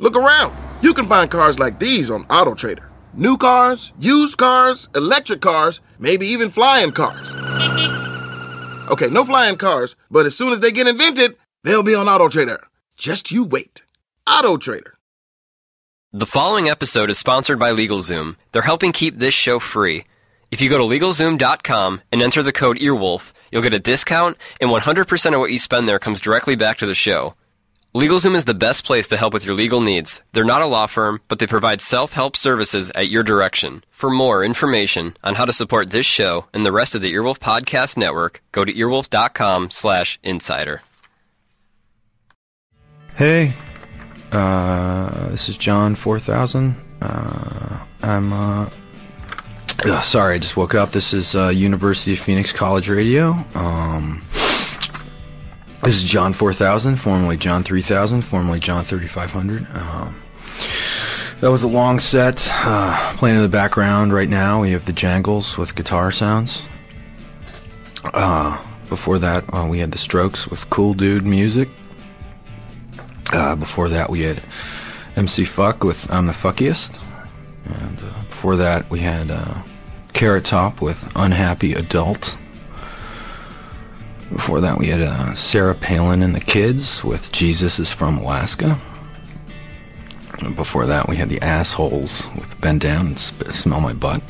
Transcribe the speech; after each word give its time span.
Look 0.00 0.16
around. 0.16 0.56
You 0.80 0.94
can 0.94 1.08
find 1.08 1.28
cars 1.28 1.58
like 1.58 1.80
these 1.80 2.08
on 2.08 2.24
AutoTrader. 2.26 2.88
New 3.14 3.36
cars, 3.36 3.92
used 3.98 4.38
cars, 4.38 4.88
electric 4.94 5.40
cars, 5.40 5.80
maybe 5.98 6.26
even 6.26 6.50
flying 6.50 6.92
cars. 6.92 7.32
Okay, 8.92 9.08
no 9.08 9.24
flying 9.24 9.56
cars, 9.56 9.96
but 10.08 10.24
as 10.24 10.36
soon 10.36 10.52
as 10.52 10.60
they 10.60 10.70
get 10.70 10.86
invented, 10.86 11.36
they'll 11.64 11.82
be 11.82 11.96
on 11.96 12.06
AutoTrader. 12.06 12.60
Just 12.96 13.32
you 13.32 13.42
wait. 13.42 13.82
AutoTrader. 14.28 14.92
The 16.12 16.26
following 16.26 16.68
episode 16.68 17.10
is 17.10 17.18
sponsored 17.18 17.58
by 17.58 17.72
LegalZoom. 17.72 18.36
They're 18.52 18.62
helping 18.62 18.92
keep 18.92 19.18
this 19.18 19.34
show 19.34 19.58
free. 19.58 20.04
If 20.52 20.60
you 20.60 20.70
go 20.70 20.78
to 20.78 20.84
LegalZoom.com 20.84 22.02
and 22.12 22.22
enter 22.22 22.44
the 22.44 22.52
code 22.52 22.78
EARWOLF, 22.78 23.32
you'll 23.50 23.62
get 23.62 23.74
a 23.74 23.80
discount, 23.80 24.36
and 24.60 24.70
100% 24.70 25.34
of 25.34 25.40
what 25.40 25.50
you 25.50 25.58
spend 25.58 25.88
there 25.88 25.98
comes 25.98 26.20
directly 26.20 26.54
back 26.54 26.78
to 26.78 26.86
the 26.86 26.94
show. 26.94 27.34
LegalZoom 27.96 28.34
is 28.36 28.44
the 28.44 28.54
best 28.54 28.84
place 28.84 29.08
to 29.08 29.16
help 29.16 29.32
with 29.32 29.46
your 29.46 29.54
legal 29.54 29.80
needs. 29.80 30.20
They're 30.32 30.44
not 30.44 30.60
a 30.60 30.66
law 30.66 30.86
firm, 30.86 31.22
but 31.26 31.38
they 31.38 31.46
provide 31.46 31.80
self-help 31.80 32.36
services 32.36 32.92
at 32.94 33.08
your 33.08 33.22
direction. 33.22 33.82
For 33.90 34.10
more 34.10 34.44
information 34.44 35.16
on 35.24 35.36
how 35.36 35.46
to 35.46 35.52
support 35.54 35.90
this 35.90 36.04
show 36.06 36.46
and 36.52 36.66
the 36.66 36.70
rest 36.72 36.94
of 36.94 37.00
the 37.00 37.12
Earwolf 37.14 37.38
Podcast 37.38 37.96
Network, 37.96 38.42
go 38.52 38.64
to 38.64 38.72
earwolf.com 38.72 39.70
slash 39.70 40.18
insider. 40.22 40.82
Hey, 43.16 43.54
uh, 44.32 45.30
this 45.30 45.48
is 45.48 45.56
John 45.56 45.94
4000. 45.94 46.76
Uh, 47.00 47.78
I'm, 48.02 48.32
uh, 48.32 48.70
ugh, 49.84 50.04
sorry, 50.04 50.34
I 50.34 50.38
just 50.38 50.58
woke 50.58 50.74
up. 50.74 50.92
This 50.92 51.14
is, 51.14 51.34
uh, 51.34 51.48
University 51.48 52.12
of 52.12 52.20
Phoenix 52.20 52.52
College 52.52 52.90
Radio. 52.90 53.44
Um, 53.54 54.22
this 55.82 55.96
is 55.96 56.04
John 56.04 56.32
4000, 56.32 56.96
formerly 56.96 57.36
John 57.36 57.62
3000, 57.62 58.22
formerly 58.22 58.60
John 58.60 58.84
3500. 58.84 59.66
Um, 59.74 60.22
that 61.40 61.50
was 61.50 61.62
a 61.62 61.68
long 61.68 62.00
set. 62.00 62.48
Uh, 62.52 63.14
playing 63.16 63.36
in 63.36 63.42
the 63.42 63.48
background 63.48 64.12
right 64.12 64.28
now, 64.28 64.60
we 64.60 64.72
have 64.72 64.86
the 64.86 64.92
Jangles 64.92 65.56
with 65.56 65.74
guitar 65.74 66.10
sounds. 66.10 66.62
Uh, 68.04 68.60
before 68.88 69.18
that, 69.18 69.44
uh, 69.54 69.66
we 69.68 69.78
had 69.78 69.92
the 69.92 69.98
Strokes 69.98 70.48
with 70.48 70.68
Cool 70.70 70.94
Dude 70.94 71.24
music. 71.24 71.68
Uh, 73.32 73.54
before 73.54 73.88
that, 73.88 74.10
we 74.10 74.22
had 74.22 74.42
MC 75.14 75.44
Fuck 75.44 75.84
with 75.84 76.10
I'm 76.10 76.26
the 76.26 76.32
Fuckiest. 76.32 76.98
And 77.64 77.98
uh, 78.00 78.22
before 78.28 78.56
that, 78.56 78.88
we 78.90 79.00
had 79.00 79.30
uh, 79.30 79.62
Carrot 80.12 80.44
Top 80.44 80.80
with 80.80 81.10
Unhappy 81.14 81.74
Adult. 81.74 82.36
Before 84.32 84.60
that, 84.60 84.78
we 84.78 84.88
had 84.88 85.00
uh, 85.00 85.34
Sarah 85.34 85.74
Palin 85.74 86.22
and 86.22 86.34
the 86.34 86.40
Kids 86.40 87.02
with 87.02 87.32
Jesus 87.32 87.78
is 87.78 87.90
from 87.92 88.18
Alaska. 88.18 88.80
And 90.40 90.54
before 90.54 90.86
that, 90.86 91.08
we 91.08 91.16
had 91.16 91.30
the 91.30 91.40
Assholes 91.40 92.26
with 92.36 92.60
Bend 92.60 92.82
Down 92.82 93.06
and 93.06 93.18
Sp- 93.18 93.50
Smell 93.50 93.80
My 93.80 93.92
Butt. 93.92 94.22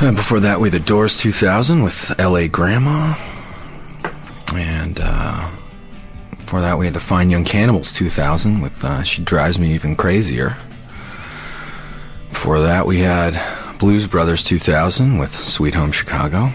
And 0.00 0.16
before 0.16 0.40
that, 0.40 0.60
we 0.60 0.70
had 0.70 0.80
the 0.80 0.84
Doors 0.84 1.18
2000 1.18 1.82
with 1.82 2.18
LA 2.18 2.48
Grandma. 2.48 3.14
And 4.54 4.98
uh, 5.00 5.48
before 6.38 6.62
that, 6.62 6.78
we 6.78 6.86
had 6.86 6.94
the 6.94 7.00
Fine 7.00 7.30
Young 7.30 7.44
Cannibals 7.44 7.92
2000 7.92 8.60
with 8.60 8.84
uh, 8.84 9.02
She 9.02 9.22
Drives 9.22 9.58
Me 9.58 9.74
Even 9.74 9.94
Crazier. 9.94 10.56
Before 12.30 12.60
that, 12.60 12.86
we 12.86 13.00
had 13.00 13.40
Blues 13.78 14.06
Brothers 14.06 14.42
2000 14.42 15.18
with 15.18 15.36
Sweet 15.36 15.74
Home 15.74 15.92
Chicago. 15.92 16.50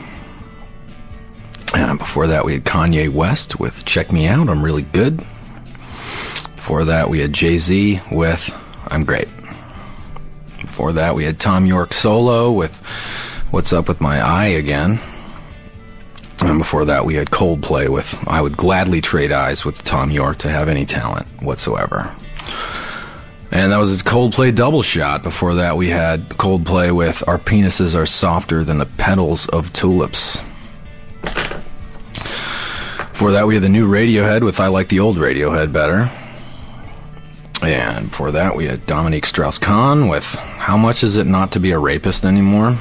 And 1.77 1.99
before 1.99 2.25
that, 2.25 2.43
we 2.43 2.53
had 2.53 2.63
Kanye 2.63 3.07
West 3.07 3.59
with 3.59 3.85
Check 3.85 4.11
Me 4.11 4.25
Out, 4.25 4.49
I'm 4.49 4.65
Really 4.65 4.81
Good. 4.81 5.17
Before 6.55 6.83
that, 6.85 7.07
we 7.07 7.19
had 7.19 7.33
Jay 7.33 7.59
Z 7.59 8.01
with 8.11 8.51
I'm 8.87 9.03
Great. 9.03 9.27
Before 10.59 10.91
that, 10.93 11.13
we 11.13 11.23
had 11.23 11.39
Thom 11.39 11.67
Yorke 11.67 11.93
solo 11.93 12.51
with 12.51 12.77
What's 13.51 13.71
Up 13.73 13.87
With 13.87 14.01
My 14.01 14.19
Eye 14.19 14.47
Again. 14.47 14.99
And 16.39 16.57
before 16.57 16.85
that, 16.85 17.05
we 17.05 17.13
had 17.13 17.29
Coldplay 17.29 17.89
with 17.89 18.27
I 18.27 18.41
Would 18.41 18.57
Gladly 18.57 18.99
Trade 18.99 19.31
Eyes 19.31 19.63
with 19.63 19.77
Thom 19.77 20.09
Yorke 20.09 20.39
to 20.39 20.49
have 20.49 20.69
any 20.69 20.87
talent 20.87 21.27
whatsoever. 21.43 22.11
And 23.51 23.71
that 23.71 23.77
was 23.77 23.89
his 23.89 24.01
Coldplay 24.01 24.53
double 24.55 24.81
shot. 24.81 25.21
Before 25.21 25.53
that, 25.53 25.77
we 25.77 25.89
had 25.89 26.27
Coldplay 26.29 26.91
with 26.95 27.23
Our 27.27 27.37
Penises 27.37 27.93
Are 27.93 28.07
Softer 28.07 28.63
Than 28.63 28.79
the 28.79 28.87
Petals 28.87 29.47
of 29.49 29.71
Tulips. 29.73 30.41
Before 33.17 33.31
that, 33.31 33.47
we 33.47 33.55
had 33.55 33.63
the 33.63 33.69
new 33.69 33.87
Radiohead 33.87 34.43
with 34.43 34.59
I 34.59 34.67
Like 34.67 34.89
the 34.89 34.99
Old 34.99 35.17
Radiohead 35.17 35.73
Better. 35.73 36.07
And 37.63 38.09
before 38.09 38.29
that, 38.29 38.55
we 38.55 38.67
had 38.67 38.85
Dominique 38.85 39.25
Strauss 39.25 39.57
Kahn 39.57 40.07
with 40.07 40.35
How 40.35 40.77
Much 40.77 41.03
Is 41.03 41.15
It 41.15 41.25
Not 41.25 41.53
to 41.53 41.59
Be 41.59 41.71
a 41.71 41.79
Rapist 41.79 42.25
Anymore? 42.25 42.77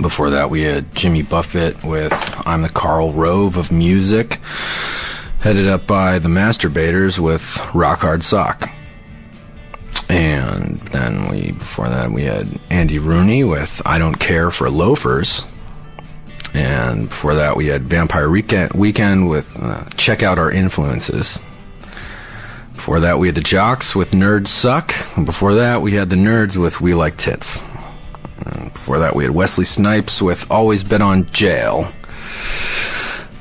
Before 0.00 0.30
that, 0.30 0.50
we 0.50 0.62
had 0.62 0.94
Jimmy 0.94 1.22
Buffett 1.22 1.82
with 1.82 2.12
I'm 2.46 2.62
the 2.62 2.68
Karl 2.68 3.12
Rove 3.12 3.56
of 3.56 3.72
Music, 3.72 4.38
headed 5.40 5.66
up 5.66 5.88
by 5.88 6.20
the 6.20 6.28
Masturbators 6.28 7.18
with 7.18 7.58
Rock 7.74 8.02
Hard 8.02 8.22
Sock. 8.22 8.70
And 10.08 10.80
then 10.92 11.28
we, 11.28 11.50
before 11.50 11.88
that, 11.88 12.12
we 12.12 12.22
had 12.22 12.60
Andy 12.70 13.00
Rooney 13.00 13.42
with 13.42 13.82
I 13.84 13.98
Don't 13.98 14.20
Care 14.20 14.52
for 14.52 14.70
Loafers. 14.70 15.42
And 16.56 17.10
before 17.10 17.34
that, 17.34 17.54
we 17.54 17.66
had 17.66 17.82
Vampire 17.82 18.30
Weekend, 18.30 18.72
Weekend 18.72 19.28
with 19.28 19.62
uh, 19.62 19.84
Check 19.98 20.22
Out 20.22 20.38
Our 20.38 20.50
Influences. 20.50 21.42
Before 22.72 23.00
that, 23.00 23.18
we 23.18 23.28
had 23.28 23.34
the 23.34 23.42
Jocks 23.42 23.94
with 23.94 24.12
Nerds 24.12 24.46
Suck. 24.46 24.94
And 25.18 25.26
before 25.26 25.56
that, 25.56 25.82
we 25.82 25.92
had 25.92 26.08
the 26.08 26.16
Nerds 26.16 26.56
with 26.56 26.80
We 26.80 26.94
Like 26.94 27.18
Tits. 27.18 27.62
And 28.46 28.72
before 28.72 29.00
that, 29.00 29.14
we 29.14 29.24
had 29.24 29.32
Wesley 29.32 29.66
Snipes 29.66 30.22
with 30.22 30.50
Always 30.50 30.82
Bet 30.82 31.02
on 31.02 31.26
Jail. 31.26 31.92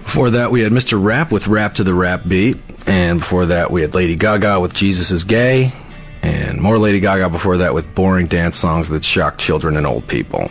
Before 0.03 0.31
that, 0.31 0.51
we 0.51 0.59
had 0.59 0.73
Mr. 0.73 1.01
Rap 1.01 1.31
with 1.31 1.47
Rap 1.47 1.75
to 1.75 1.85
the 1.85 1.93
Rap 1.93 2.23
Beat. 2.27 2.57
And 2.85 3.19
before 3.19 3.45
that, 3.45 3.71
we 3.71 3.81
had 3.81 3.95
Lady 3.95 4.17
Gaga 4.17 4.59
with 4.59 4.73
Jesus 4.73 5.11
is 5.11 5.23
Gay. 5.23 5.71
And 6.21 6.59
more 6.59 6.77
Lady 6.77 6.99
Gaga 6.99 7.29
before 7.29 7.59
that 7.59 7.73
with 7.73 7.95
boring 7.95 8.27
dance 8.27 8.57
songs 8.57 8.89
that 8.89 9.05
shock 9.05 9.37
children 9.37 9.77
and 9.77 9.87
old 9.87 10.05
people. 10.05 10.49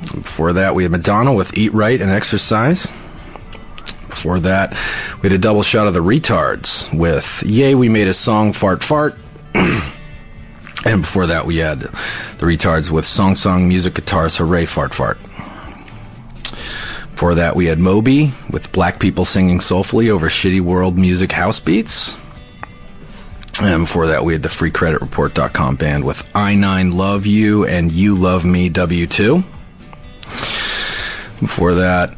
Before 0.00 0.52
that, 0.54 0.74
we 0.74 0.84
had 0.84 0.92
Madonna 0.92 1.32
with 1.32 1.56
Eat 1.56 1.72
Right 1.74 2.00
and 2.00 2.10
Exercise. 2.10 2.90
Before 4.08 4.40
that, 4.40 4.72
we 5.22 5.28
had 5.28 5.32
a 5.32 5.38
double 5.38 5.62
shot 5.62 5.86
of 5.86 5.94
the 5.94 6.00
Retards 6.00 6.92
with 6.92 7.42
Yay, 7.46 7.74
We 7.74 7.88
Made 7.88 8.08
a 8.08 8.14
Song, 8.14 8.52
Fart 8.52 8.82
Fart. 8.82 9.16
and 9.54 11.02
before 11.02 11.26
that, 11.26 11.46
we 11.46 11.58
had 11.58 11.80
the 11.80 12.46
Retards 12.46 12.90
with 12.90 13.06
Song 13.06 13.36
Song, 13.36 13.68
Music 13.68 13.94
Guitars, 13.94 14.36
Hooray, 14.36 14.66
Fart 14.66 14.94
Fart. 14.94 15.18
Before 17.12 17.34
that, 17.34 17.54
we 17.54 17.66
had 17.66 17.78
Moby 17.78 18.32
with 18.50 18.72
Black 18.72 18.98
People 18.98 19.24
Singing 19.24 19.60
Soulfully 19.60 20.10
over 20.10 20.28
Shitty 20.28 20.60
World 20.60 20.96
Music 20.96 21.32
House 21.32 21.60
Beats. 21.60 22.16
And 23.62 23.82
before 23.82 24.06
that, 24.06 24.24
we 24.24 24.32
had 24.32 24.42
the 24.42 24.48
FreeCreditReport.com 24.48 25.76
band 25.76 26.04
with 26.04 26.26
I 26.34 26.54
9 26.54 26.90
Love 26.90 27.26
You 27.26 27.66
and 27.66 27.92
You 27.92 28.16
Love 28.16 28.46
Me 28.46 28.70
W2. 28.70 29.44
Before 31.40 31.74
that, 31.74 32.16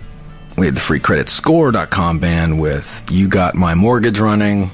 we 0.57 0.67
had 0.67 0.75
the 0.75 0.81
freecreditscore.com 0.81 2.19
band 2.19 2.61
with 2.61 3.05
You 3.11 3.29
Got 3.29 3.55
My 3.55 3.75
Mortgage 3.75 4.21
Running. 4.21 4.71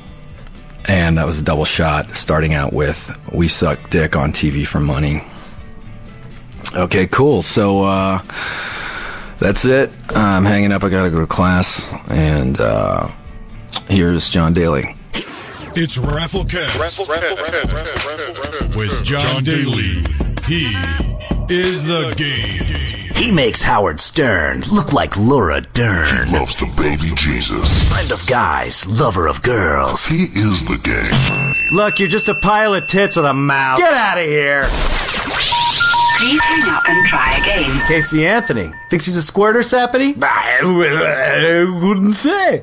And 0.87 1.19
that 1.19 1.27
was 1.27 1.39
a 1.39 1.43
double 1.43 1.67
shot, 1.67 2.17
starting 2.17 2.55
out 2.55 2.73
with 2.73 3.15
We 3.33 3.47
Suck 3.49 3.91
Dick 3.91 4.17
on 4.17 4.33
TV 4.33 4.67
for 4.67 4.81
Money. 4.81 5.23
Okay, 6.75 7.07
cool. 7.07 7.43
So, 7.43 7.83
uh, 7.83 8.23
that's 9.39 9.65
it. 9.67 9.91
I'm 10.11 10.45
hanging 10.45 10.73
up. 10.73 10.83
I 10.83 10.89
gotta 10.89 11.11
go 11.11 11.21
to 11.21 11.27
class. 11.27 11.87
And, 12.09 12.59
uh, 12.61 13.09
here's 13.89 14.31
Jon 14.31 14.55
Daly. 14.55 14.95
It's 15.77 15.99
Rafflecast 15.99 16.79
with 18.77 19.05
Jon 19.05 19.45
Daly. 19.45 20.03
He 20.47 20.75
is 21.55 21.87
the 21.87 22.15
game. 22.17 22.88
He 23.19 23.33
makes 23.33 23.65
Howard 23.65 23.99
Stern 23.99 24.61
look 24.73 24.93
like 24.93 25.17
Laura 25.17 25.61
Dern. 25.61 26.29
He 26.29 26.37
Loves 26.39 26.55
the 26.57 26.73
baby 26.77 27.13
Jesus. 27.17 27.93
Friend 27.93 28.13
of 28.13 28.25
guys, 28.29 28.87
lover 28.87 29.27
of 29.27 29.43
girls. 29.43 30.07
He 30.07 30.27
is 30.35 30.65
the 30.65 30.79
game. 30.79 31.77
Look, 31.77 31.99
you're 31.99 32.09
just 32.09 32.29
a 32.29 32.35
pile 32.37 32.75
of 32.75 32.87
tits 32.87 33.17
with 33.17 33.25
a 33.27 33.35
mouth. 33.35 33.79
Get 33.79 33.93
out 33.93 34.19
of 34.19 34.25
here. 34.25 34.63
Please 36.19 36.41
hang 36.41 36.71
up 36.73 36.89
and 36.89 37.07
try 37.07 37.37
again. 37.39 37.81
Casey 37.89 38.25
Anthony. 38.25 38.71
Think 38.89 39.03
she's 39.03 39.17
a 39.17 39.23
squirter, 39.23 39.61
Sappity? 39.61 40.17
I 40.23 41.65
wouldn't 41.83 42.15
say. 42.17 42.63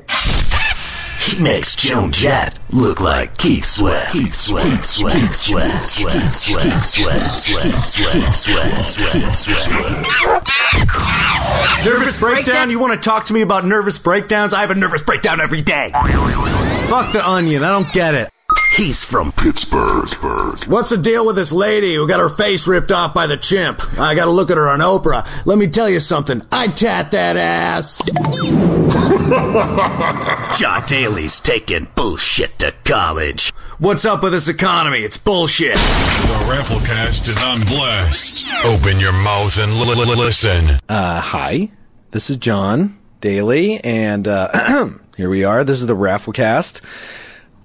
He 1.36 1.42
makes 1.42 1.76
Joan 1.76 2.12
Jett 2.12 2.58
look 2.70 2.98
like 2.98 3.36
Keith 3.36 3.66
Sweat. 3.66 4.10
Keith 4.10 4.34
Sweat. 4.34 4.64
Keith 4.64 4.82
Sweat. 4.82 5.12
Keith 5.12 5.34
Sweat. 5.34 5.84
Sweat. 5.84 6.34
Sweat. 6.34 6.62
Keith 6.62 6.82
Sweat. 6.82 7.34
Sweat. 7.34 7.84
Sweat. 7.84 8.12
Keith 8.12 8.34
Sweat. 8.34 8.82
Sweat. 9.34 9.34
Sweat. 9.34 10.46
Nervous 11.84 12.18
breakdown? 12.18 12.70
You 12.70 12.78
want 12.78 12.94
to 12.94 13.00
talk 13.06 13.26
to 13.26 13.34
me 13.34 13.42
about 13.42 13.66
nervous 13.66 13.98
breakdowns? 13.98 14.54
I 14.54 14.62
have 14.62 14.70
a 14.70 14.74
nervous 14.74 15.02
breakdown 15.02 15.42
every 15.42 15.60
day. 15.60 15.90
Fuck 16.88 17.12
the 17.12 17.22
onion. 17.22 17.62
I 17.62 17.70
don't 17.70 17.92
get 17.92 18.14
it. 18.14 18.30
He's 18.76 19.02
from 19.02 19.32
Pittsburgh. 19.32 20.06
What's 20.68 20.90
the 20.90 20.98
deal 20.98 21.24
with 21.26 21.36
this 21.36 21.50
lady 21.50 21.94
who 21.94 22.06
got 22.06 22.20
her 22.20 22.28
face 22.28 22.68
ripped 22.68 22.92
off 22.92 23.14
by 23.14 23.26
the 23.26 23.38
chimp? 23.38 23.80
I 23.98 24.14
gotta 24.14 24.30
look 24.30 24.50
at 24.50 24.58
her 24.58 24.68
on 24.68 24.80
Oprah. 24.80 25.26
Let 25.46 25.56
me 25.56 25.66
tell 25.66 25.88
you 25.88 25.98
something. 25.98 26.42
I 26.52 26.68
tat 26.68 27.10
that 27.12 27.38
ass. 27.38 28.04
Jon 30.60 30.84
Daly's 30.86 31.40
taking 31.40 31.88
bullshit 31.94 32.58
to 32.58 32.74
college. 32.84 33.50
What's 33.78 34.04
up 34.04 34.22
with 34.22 34.32
this 34.32 34.48
economy? 34.48 34.98
It's 34.98 35.16
bullshit. 35.16 35.74
The 35.76 36.44
Rafflecast 36.46 37.30
is 37.30 37.42
on 37.42 37.60
blast. 37.62 38.44
Open 38.66 39.00
your 39.00 39.12
mouth 39.24 39.58
and 39.58 39.72
l- 39.72 39.90
l- 39.90 40.18
listen. 40.18 40.78
Uh, 40.86 41.20
hi, 41.22 41.70
this 42.10 42.28
is 42.28 42.36
Jon 42.36 42.98
Daly, 43.22 43.82
and 43.82 44.28
uh, 44.28 44.88
here 45.16 45.30
we 45.30 45.44
are. 45.44 45.64
This 45.64 45.80
is 45.80 45.86
the 45.86 45.96
Rafflecast. 45.96 46.82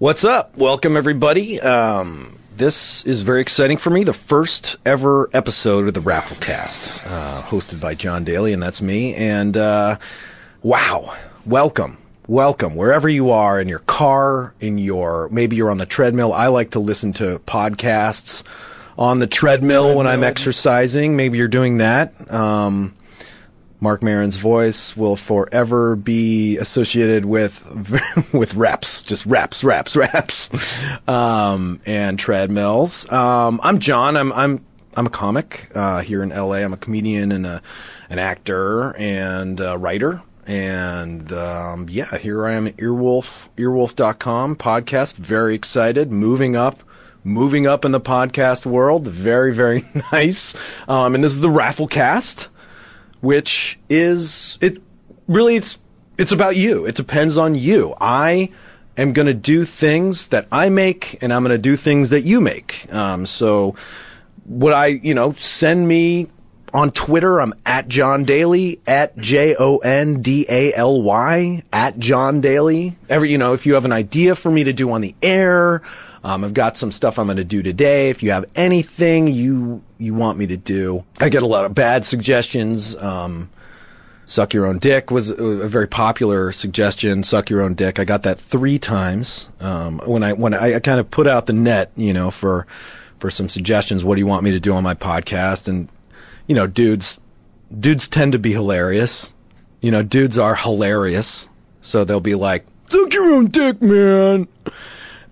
What's 0.01 0.23
up? 0.23 0.57
Welcome, 0.57 0.97
everybody. 0.97 1.61
Um, 1.61 2.39
this 2.57 3.05
is 3.05 3.21
very 3.21 3.39
exciting 3.39 3.77
for 3.77 3.91
me. 3.91 4.03
The 4.03 4.13
first 4.13 4.77
ever 4.83 5.29
episode 5.31 5.87
of 5.87 5.93
the 5.93 5.99
Rafflecast, 5.99 7.05
uh, 7.05 7.43
hosted 7.43 7.79
by 7.79 7.93
Jon 7.93 8.23
Daly, 8.23 8.51
and 8.51 8.63
that's 8.63 8.81
me. 8.81 9.13
And 9.13 9.55
uh, 9.55 9.99
wow, 10.63 11.15
welcome. 11.45 11.99
Welcome 12.25 12.75
wherever 12.75 13.07
you 13.07 13.29
are 13.29 13.61
in 13.61 13.67
your 13.67 13.77
car, 13.77 14.55
in 14.59 14.79
your 14.79 15.29
maybe 15.29 15.55
you're 15.55 15.69
on 15.69 15.77
the 15.77 15.85
treadmill. 15.85 16.33
I 16.33 16.47
like 16.47 16.71
to 16.71 16.79
listen 16.79 17.13
to 17.13 17.37
podcasts 17.45 18.41
on 18.97 19.19
the 19.19 19.27
treadmill 19.27 19.93
when 19.93 20.07
I'm 20.07 20.23
exercising. 20.23 21.15
Maybe 21.15 21.37
you're 21.37 21.47
doing 21.47 21.77
that. 21.77 22.31
Um, 22.33 22.95
Marc 23.81 24.03
Maron's 24.03 24.35
voice 24.35 24.95
will 24.95 25.15
forever 25.15 25.95
be 25.95 26.55
associated 26.59 27.25
with 27.25 27.65
with 28.31 28.53
reps, 28.53 29.01
just 29.01 29.25
reps, 29.25 29.63
reps, 29.63 29.95
reps, 29.95 30.51
um, 31.07 31.81
and 31.87 32.19
treadmills. 32.19 33.11
Um, 33.11 33.59
I'm 33.63 33.79
Jon. 33.79 34.15
I'm 34.15 34.31
I'm 34.33 34.63
I'm 34.95 35.07
a 35.07 35.09
comic 35.09 35.71
uh, 35.73 36.01
here 36.01 36.21
in 36.21 36.29
LA. 36.29 36.57
I'm 36.57 36.73
a 36.73 36.77
comedian 36.77 37.31
and 37.31 37.47
a, 37.47 37.61
an 38.11 38.19
actor 38.19 38.95
and 38.97 39.59
a 39.59 39.79
writer. 39.79 40.21
And 40.45 41.33
um, 41.33 41.87
yeah, 41.89 42.17
here 42.19 42.45
I 42.45 42.53
am 42.53 42.67
at 42.67 42.77
Earwolf, 42.77 43.49
earwolf.com 43.57 44.57
podcast. 44.57 45.13
Very 45.15 45.55
excited, 45.55 46.11
moving 46.11 46.55
up 46.55 46.83
moving 47.23 47.67
up 47.67 47.85
in 47.85 47.91
the 47.91 48.01
podcast 48.01 48.65
world. 48.65 49.07
Very, 49.07 49.53
very 49.53 49.85
nice. 50.11 50.55
Um, 50.87 51.15
and 51.15 51.23
this 51.23 51.31
is 51.31 51.39
the 51.39 51.49
Rafflecast 51.49 52.47
which 53.21 53.79
is 53.89 54.57
it 54.61 54.81
really 55.27 55.55
it's 55.55 55.77
it's 56.17 56.31
about 56.31 56.55
you. 56.55 56.85
It 56.85 56.95
depends 56.95 57.37
on 57.37 57.55
you. 57.55 57.95
I 57.99 58.51
am 58.97 59.13
going 59.13 59.25
to 59.25 59.33
do 59.33 59.65
things 59.65 60.27
that 60.27 60.47
I 60.51 60.69
make, 60.69 61.17
and 61.21 61.33
I'm 61.33 61.43
going 61.43 61.49
to 61.49 61.57
do 61.57 61.75
things 61.75 62.11
that 62.11 62.21
you 62.21 62.41
make. 62.41 62.91
Um, 62.93 63.25
so, 63.25 63.75
would 64.45 64.73
I, 64.73 64.87
you 64.87 65.13
know, 65.13 65.33
send 65.33 65.87
me 65.87 66.29
on 66.73 66.91
Twitter? 66.91 67.41
I'm 67.41 67.53
at 67.65 67.87
Jon 67.87 68.23
Daly 68.23 68.81
at 68.85 69.17
J 69.17 69.55
O 69.57 69.77
N 69.77 70.21
D 70.21 70.45
A 70.47 70.73
L 70.75 71.01
Y 71.01 71.63
at 71.73 71.97
Jon 71.97 72.41
Daly. 72.41 72.97
Every, 73.09 73.31
you 73.31 73.37
know, 73.37 73.53
if 73.53 73.65
you 73.65 73.73
have 73.73 73.85
an 73.85 73.93
idea 73.93 74.35
for 74.35 74.51
me 74.51 74.63
to 74.65 74.73
do 74.73 74.91
on 74.91 75.01
the 75.01 75.15
air. 75.21 75.81
Um, 76.23 76.43
I've 76.43 76.53
got 76.53 76.77
some 76.77 76.91
stuff 76.91 77.17
I'm 77.17 77.27
going 77.27 77.37
to 77.37 77.43
do 77.43 77.63
today. 77.63 78.09
If 78.09 78.21
you 78.21 78.31
have 78.31 78.45
anything 78.55 79.27
you 79.27 79.81
you 79.97 80.13
want 80.13 80.37
me 80.37 80.47
to 80.47 80.57
do, 80.57 81.03
I 81.19 81.29
get 81.29 81.43
a 81.43 81.47
lot 81.47 81.65
of 81.65 81.73
bad 81.73 82.05
suggestions. 82.05 82.95
Um, 82.95 83.49
suck 84.25 84.53
your 84.53 84.65
own 84.65 84.79
dick 84.79 85.11
was 85.11 85.29
a 85.29 85.67
very 85.67 85.87
popular 85.87 86.51
suggestion. 86.51 87.23
Suck 87.23 87.49
your 87.49 87.61
own 87.61 87.73
dick. 87.73 87.99
I 87.99 88.05
got 88.05 88.23
that 88.23 88.39
three 88.39 88.79
times 88.79 89.49
um, 89.59 89.99
when 90.05 90.23
I 90.23 90.33
when 90.33 90.53
I, 90.53 90.75
I 90.75 90.79
kind 90.79 90.99
of 90.99 91.09
put 91.09 91.27
out 91.27 91.47
the 91.47 91.53
net, 91.53 91.91
you 91.95 92.13
know, 92.13 92.31
for 92.31 92.67
for 93.19 93.29
some 93.31 93.49
suggestions. 93.49 94.03
What 94.03 94.15
do 94.15 94.19
you 94.19 94.27
want 94.27 94.43
me 94.43 94.51
to 94.51 94.59
do 94.59 94.73
on 94.73 94.83
my 94.83 94.93
podcast? 94.93 95.67
And 95.67 95.89
you 96.47 96.55
know, 96.55 96.67
dudes 96.67 97.19
dudes 97.77 98.07
tend 98.07 98.33
to 98.33 98.39
be 98.39 98.51
hilarious. 98.51 99.33
You 99.81 99.89
know, 99.89 100.03
dudes 100.03 100.37
are 100.37 100.55
hilarious, 100.55 101.49
so 101.81 102.03
they'll 102.03 102.19
be 102.19 102.35
like, 102.35 102.67
"Suck 102.89 103.11
your 103.11 103.33
own 103.33 103.47
dick, 103.47 103.81
man," 103.81 104.47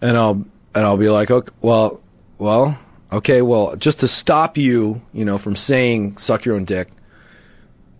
and 0.01 0.17
I'll 0.17 0.45
and 0.73 0.85
I'll 0.85 0.97
be 0.97 1.09
like, 1.09 1.31
okay, 1.31 1.51
well, 1.61 2.01
well, 2.37 2.77
okay, 3.11 3.41
well, 3.41 3.75
just 3.75 3.99
to 4.01 4.07
stop 4.07 4.57
you, 4.57 5.01
you 5.13 5.25
know, 5.25 5.37
from 5.37 5.55
saying 5.55 6.17
"suck 6.17 6.45
your 6.45 6.55
own 6.55 6.65
dick." 6.65 6.89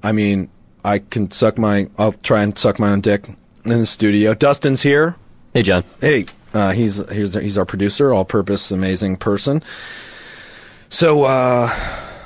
I 0.01 0.11
mean, 0.11 0.49
I 0.83 0.99
can 0.99 1.31
suck 1.31 1.57
my. 1.57 1.89
I'll 1.97 2.13
try 2.13 2.43
and 2.43 2.57
suck 2.57 2.79
my 2.79 2.91
own 2.91 3.01
dick 3.01 3.27
in 3.65 3.79
the 3.79 3.85
studio. 3.85 4.33
Dustin's 4.33 4.81
here. 4.81 5.15
Hey, 5.53 5.63
Jon. 5.63 5.83
Hey, 5.99 6.25
uh, 6.53 6.71
he's 6.71 6.97
he's 7.09 7.33
he's 7.33 7.57
our 7.57 7.65
producer, 7.65 8.13
all-purpose, 8.13 8.71
amazing 8.71 9.17
person. 9.17 9.63
So, 10.89 11.23
uh, 11.23 11.73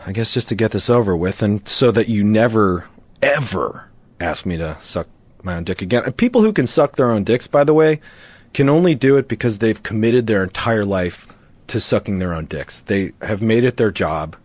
I 0.06 0.12
guess 0.12 0.34
just 0.34 0.50
to 0.50 0.56
get 0.56 0.72
this 0.72 0.90
over 0.90 1.16
with, 1.16 1.42
and 1.42 1.68
so 1.68 1.92
that 1.92 2.08
you 2.08 2.24
never 2.24 2.88
ever 3.22 3.90
ask 4.20 4.46
me 4.46 4.58
to 4.58 4.78
suck 4.82 5.08
my 5.42 5.56
own 5.56 5.64
dick 5.64 5.82
again. 5.82 6.04
And 6.04 6.16
people 6.16 6.42
who 6.42 6.54
can 6.54 6.68
suck 6.68 6.96
their 6.96 7.12
own 7.12 7.24
dicks, 7.24 7.48
by 7.48 7.64
the 7.64 7.74
way, 7.74 8.00
can 8.54 8.70
only 8.70 8.96
do 8.96 9.18
it 9.18 9.28
because 9.28 9.58
they've 9.60 9.82
committed 9.82 10.28
their 10.28 10.44
entire 10.44 10.86
life 10.86 11.28
to 11.68 11.80
sucking 11.80 12.20
their 12.20 12.34
own 12.34 12.46
dicks. 12.46 12.82
They 12.82 13.12
have 13.22 13.42
made 13.42 13.64
it 13.64 13.78
their 13.78 13.92
job 13.92 14.36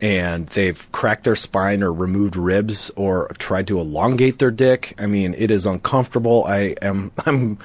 and 0.00 0.46
they've 0.48 0.90
cracked 0.92 1.24
their 1.24 1.36
spine 1.36 1.82
or 1.82 1.92
removed 1.92 2.36
ribs 2.36 2.90
or 2.96 3.28
tried 3.38 3.66
to 3.68 3.80
elongate 3.80 4.38
their 4.38 4.50
dick. 4.50 4.94
I 4.98 5.06
mean, 5.06 5.34
it 5.36 5.50
is 5.50 5.66
uncomfortable. 5.66 6.44
I 6.46 6.76
am 6.82 7.10
I'm 7.26 7.58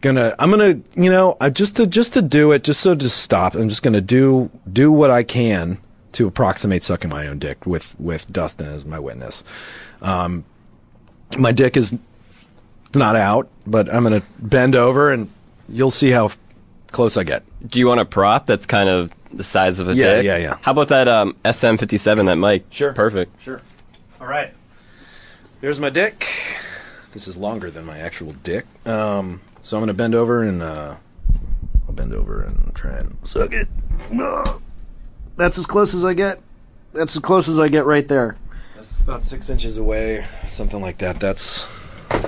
gonna 0.00 0.34
I'm 0.38 0.50
gonna 0.50 0.80
you 0.94 1.10
know 1.10 1.36
I 1.40 1.50
just 1.50 1.76
to 1.76 1.86
just 1.86 2.14
to 2.14 2.22
do 2.22 2.52
it 2.52 2.64
just 2.64 2.80
so 2.80 2.94
to 2.94 3.08
stop. 3.08 3.54
I'm 3.54 3.68
just 3.68 3.82
gonna 3.82 4.00
do 4.00 4.50
do 4.70 4.90
what 4.90 5.10
I 5.10 5.22
can 5.22 5.78
to 6.12 6.26
approximate 6.26 6.82
sucking 6.82 7.10
my 7.10 7.28
own 7.28 7.38
dick 7.38 7.66
with 7.66 7.98
with 8.00 8.30
Dustin 8.32 8.66
as 8.68 8.84
my 8.84 8.98
witness. 8.98 9.44
Um, 10.02 10.44
my 11.38 11.52
dick 11.52 11.76
is 11.76 11.96
not 12.94 13.16
out, 13.16 13.48
but 13.66 13.92
I'm 13.92 14.02
gonna 14.02 14.22
bend 14.38 14.74
over 14.76 15.12
and 15.12 15.30
you'll 15.68 15.90
see 15.90 16.10
how 16.10 16.26
f- 16.26 16.38
close 16.92 17.16
I 17.16 17.24
get. 17.24 17.42
Do 17.68 17.78
you 17.78 17.86
want 17.86 18.00
a 18.00 18.04
prop 18.04 18.46
that's 18.46 18.66
kind 18.66 18.88
of 18.88 19.10
the 19.32 19.44
size 19.44 19.78
of 19.78 19.88
a 19.88 19.94
Yeah, 19.94 20.16
dick? 20.16 20.24
yeah, 20.24 20.36
yeah. 20.38 20.56
How 20.62 20.72
about 20.72 20.88
that 20.88 21.06
um, 21.08 21.36
SM57, 21.44 22.26
that 22.26 22.36
mic? 22.36 22.64
Sure. 22.70 22.92
Perfect. 22.92 23.40
Sure. 23.42 23.60
All 24.20 24.26
right. 24.26 24.52
There's 25.60 25.78
my 25.78 25.90
dick. 25.90 26.26
This 27.12 27.28
is 27.28 27.36
longer 27.36 27.70
than 27.70 27.84
my 27.84 27.98
actual 27.98 28.32
dick. 28.42 28.64
Um, 28.86 29.40
so 29.62 29.76
I'm 29.76 29.82
gonna 29.82 29.94
bend 29.94 30.14
over 30.14 30.42
and 30.42 30.62
uh, 30.62 30.94
I'll 31.86 31.94
bend 31.94 32.14
over 32.14 32.42
and 32.42 32.74
try 32.74 32.92
and 32.92 33.16
suck 33.24 33.52
it. 33.52 33.68
Ugh. 34.18 34.62
That's 35.36 35.58
as 35.58 35.66
close 35.66 35.94
as 35.94 36.04
I 36.04 36.14
get. 36.14 36.40
That's 36.92 37.14
as 37.14 37.22
close 37.22 37.48
as 37.48 37.60
I 37.60 37.68
get 37.68 37.84
right 37.86 38.06
there. 38.08 38.36
That's 38.74 39.00
about 39.00 39.24
six 39.24 39.48
inches 39.48 39.78
away, 39.78 40.24
something 40.48 40.80
like 40.80 40.98
that. 40.98 41.20
That's 41.20 41.66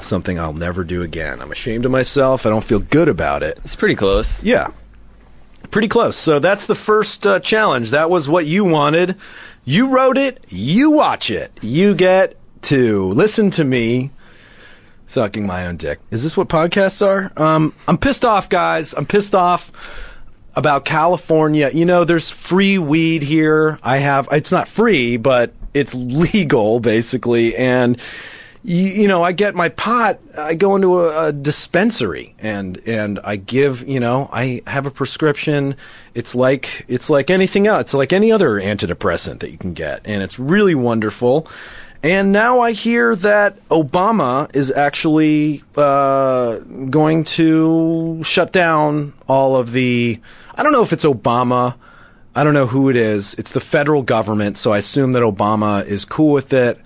something 0.00 0.38
I'll 0.38 0.52
never 0.52 0.84
do 0.84 1.02
again. 1.02 1.40
I'm 1.40 1.50
ashamed 1.50 1.84
of 1.84 1.90
myself. 1.90 2.46
I 2.46 2.50
don't 2.50 2.64
feel 2.64 2.80
good 2.80 3.08
about 3.08 3.42
it. 3.42 3.58
It's 3.64 3.76
pretty 3.76 3.94
close. 3.94 4.42
Yeah. 4.42 4.68
Pretty 5.70 5.88
close. 5.88 6.16
So 6.16 6.38
that's 6.38 6.66
the 6.66 6.74
first 6.74 7.26
uh, 7.26 7.40
challenge. 7.40 7.90
That 7.90 8.10
was 8.10 8.28
what 8.28 8.46
you 8.46 8.64
wanted. 8.64 9.16
You 9.64 9.88
wrote 9.88 10.18
it. 10.18 10.44
You 10.48 10.90
watch 10.90 11.30
it. 11.30 11.56
You 11.62 11.94
get 11.94 12.36
to 12.62 13.08
listen 13.08 13.50
to 13.52 13.64
me 13.64 14.10
sucking 15.06 15.46
my 15.46 15.66
own 15.66 15.76
dick. 15.76 16.00
Is 16.10 16.22
this 16.22 16.36
what 16.36 16.48
podcasts 16.48 17.04
are? 17.06 17.32
Um, 17.36 17.74
I'm 17.86 17.98
pissed 17.98 18.24
off, 18.24 18.48
guys. 18.48 18.92
I'm 18.94 19.06
pissed 19.06 19.34
off 19.34 19.72
about 20.54 20.84
California. 20.84 21.70
You 21.72 21.86
know, 21.86 22.04
there's 22.04 22.30
free 22.30 22.78
weed 22.78 23.22
here. 23.22 23.78
I 23.82 23.98
have, 23.98 24.28
it's 24.32 24.52
not 24.52 24.68
free, 24.68 25.16
but 25.16 25.52
it's 25.74 25.94
legal 25.94 26.80
basically. 26.80 27.56
And, 27.56 27.98
you, 28.64 28.85
you 28.85 29.09
know, 29.09 29.23
I 29.25 29.33
get 29.33 29.54
my 29.54 29.69
pot. 29.71 30.21
I 30.38 30.54
go 30.54 30.76
into 30.76 31.00
a, 31.00 31.28
a 31.28 31.33
dispensary 31.33 32.35
and 32.38 32.81
and 32.87 33.19
I 33.25 33.37
give. 33.37 33.87
You 33.88 34.00
know, 34.00 34.28
I 34.33 34.62
have 34.66 34.87
a 34.87 34.90
prescription. 34.90 35.76
It's 36.14 36.35
like 36.35 36.85
it's 36.88 37.11
like 37.11 37.31
anything 37.31 37.66
else. 37.66 37.81
It's 37.83 37.95
like 37.95 38.12
any 38.12 38.31
other 38.31 38.52
antidepressant 38.52 39.40
that 39.40 39.50
you 39.50 39.59
can 39.59 39.73
get, 39.73 40.02
and 40.04 40.23
it's 40.23 40.38
really 40.38 40.75
wonderful. 40.75 41.49
And 42.04 42.33
now 42.33 42.61
I 42.61 42.73
hear 42.73 43.14
that 43.16 43.69
Obama 43.69 44.54
is 44.57 44.73
actually 44.73 45.62
uh, 45.76 46.59
going 46.90 47.23
to 47.25 48.21
shut 48.25 48.52
down 48.52 49.12
all 49.28 49.57
of 49.57 49.73
the. 49.73 50.21
I 50.54 50.62
don't 50.62 50.73
know 50.73 50.83
if 50.83 50.92
it's 50.92 51.04
Obama. 51.04 51.75
I 52.35 52.45
don't 52.45 52.54
know 52.54 52.66
who 52.66 52.88
it 52.88 52.97
is. 52.97 53.35
It's 53.35 53.52
the 53.52 53.61
federal 53.61 54.02
government, 54.02 54.57
so 54.57 54.73
I 54.73 54.78
assume 54.78 55.12
that 55.12 55.23
Obama 55.23 55.85
is 55.85 56.04
cool 56.04 56.33
with 56.33 56.52
it. 56.52 56.81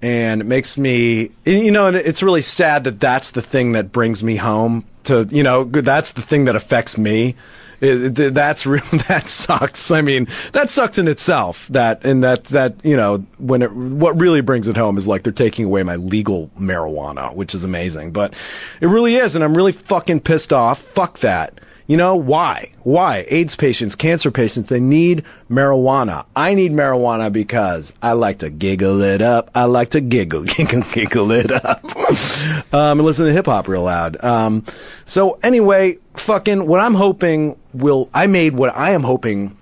And 0.00 0.40
it 0.40 0.44
makes 0.44 0.78
me, 0.78 1.30
you 1.44 1.70
know, 1.72 1.88
and 1.88 1.96
it's 1.96 2.22
really 2.22 2.42
sad 2.42 2.84
that 2.84 3.00
that's 3.00 3.32
the 3.32 3.42
thing 3.42 3.72
that 3.72 3.90
brings 3.90 4.22
me 4.22 4.36
home 4.36 4.84
to, 5.04 5.26
you 5.30 5.42
know, 5.42 5.64
that's 5.64 6.12
the 6.12 6.22
thing 6.22 6.44
that 6.44 6.54
affects 6.54 6.96
me. 6.96 7.34
It, 7.80 8.18
it- 8.18 8.34
that's 8.34 8.66
real. 8.66 8.82
That 9.08 9.28
sucks. 9.28 9.90
I 9.90 10.02
mean, 10.02 10.26
that 10.52 10.70
sucks 10.70 10.98
in 10.98 11.06
itself. 11.08 11.68
That 11.68 12.04
and 12.04 12.22
that 12.24 12.44
that 12.46 12.74
you 12.84 12.96
know 12.96 13.24
when 13.38 13.62
it 13.62 13.72
what 13.72 14.18
really 14.20 14.40
brings 14.40 14.66
it 14.68 14.76
home 14.76 14.96
is 14.98 15.06
like 15.06 15.22
they're 15.22 15.32
taking 15.32 15.64
away 15.64 15.82
my 15.84 15.94
legal 15.96 16.50
marijuana, 16.58 17.32
which 17.34 17.54
is 17.54 17.62
amazing. 17.64 18.10
But 18.12 18.34
it 18.80 18.86
really 18.86 19.14
is, 19.14 19.34
and 19.36 19.44
I'm 19.44 19.56
really 19.56 19.70
fucking 19.72 20.20
pissed 20.20 20.52
off. 20.52 20.80
Fuck 20.80 21.20
that. 21.20 21.60
You 21.88 21.96
know 21.96 22.16
why? 22.16 22.74
Why? 22.82 23.24
AIDS 23.28 23.56
patients, 23.56 23.94
cancer 23.94 24.30
patients, 24.30 24.68
they 24.68 24.78
need 24.78 25.24
marijuana. 25.50 26.26
I 26.36 26.52
need 26.52 26.72
marijuana 26.72 27.32
because 27.32 27.94
I 28.02 28.12
like 28.12 28.40
to 28.40 28.50
giggle 28.50 29.00
it 29.00 29.22
up. 29.22 29.50
I 29.54 29.64
like 29.64 29.88
to 29.90 30.02
giggle, 30.02 30.42
giggle, 30.44 30.82
giggle 30.92 31.30
it 31.32 31.50
up. 31.50 31.82
um, 32.74 32.98
and 32.98 33.04
listen 33.04 33.24
to 33.24 33.32
hip 33.32 33.46
hop 33.46 33.68
real 33.68 33.84
loud. 33.84 34.22
Um, 34.22 34.66
so 35.06 35.38
anyway, 35.42 35.96
fucking 36.12 36.66
what 36.66 36.80
I'm 36.80 36.92
hoping 36.92 37.58
will, 37.72 38.10
I 38.12 38.26
made 38.26 38.52
what 38.52 38.76
I 38.76 38.90
am 38.90 39.02
hoping 39.02 39.56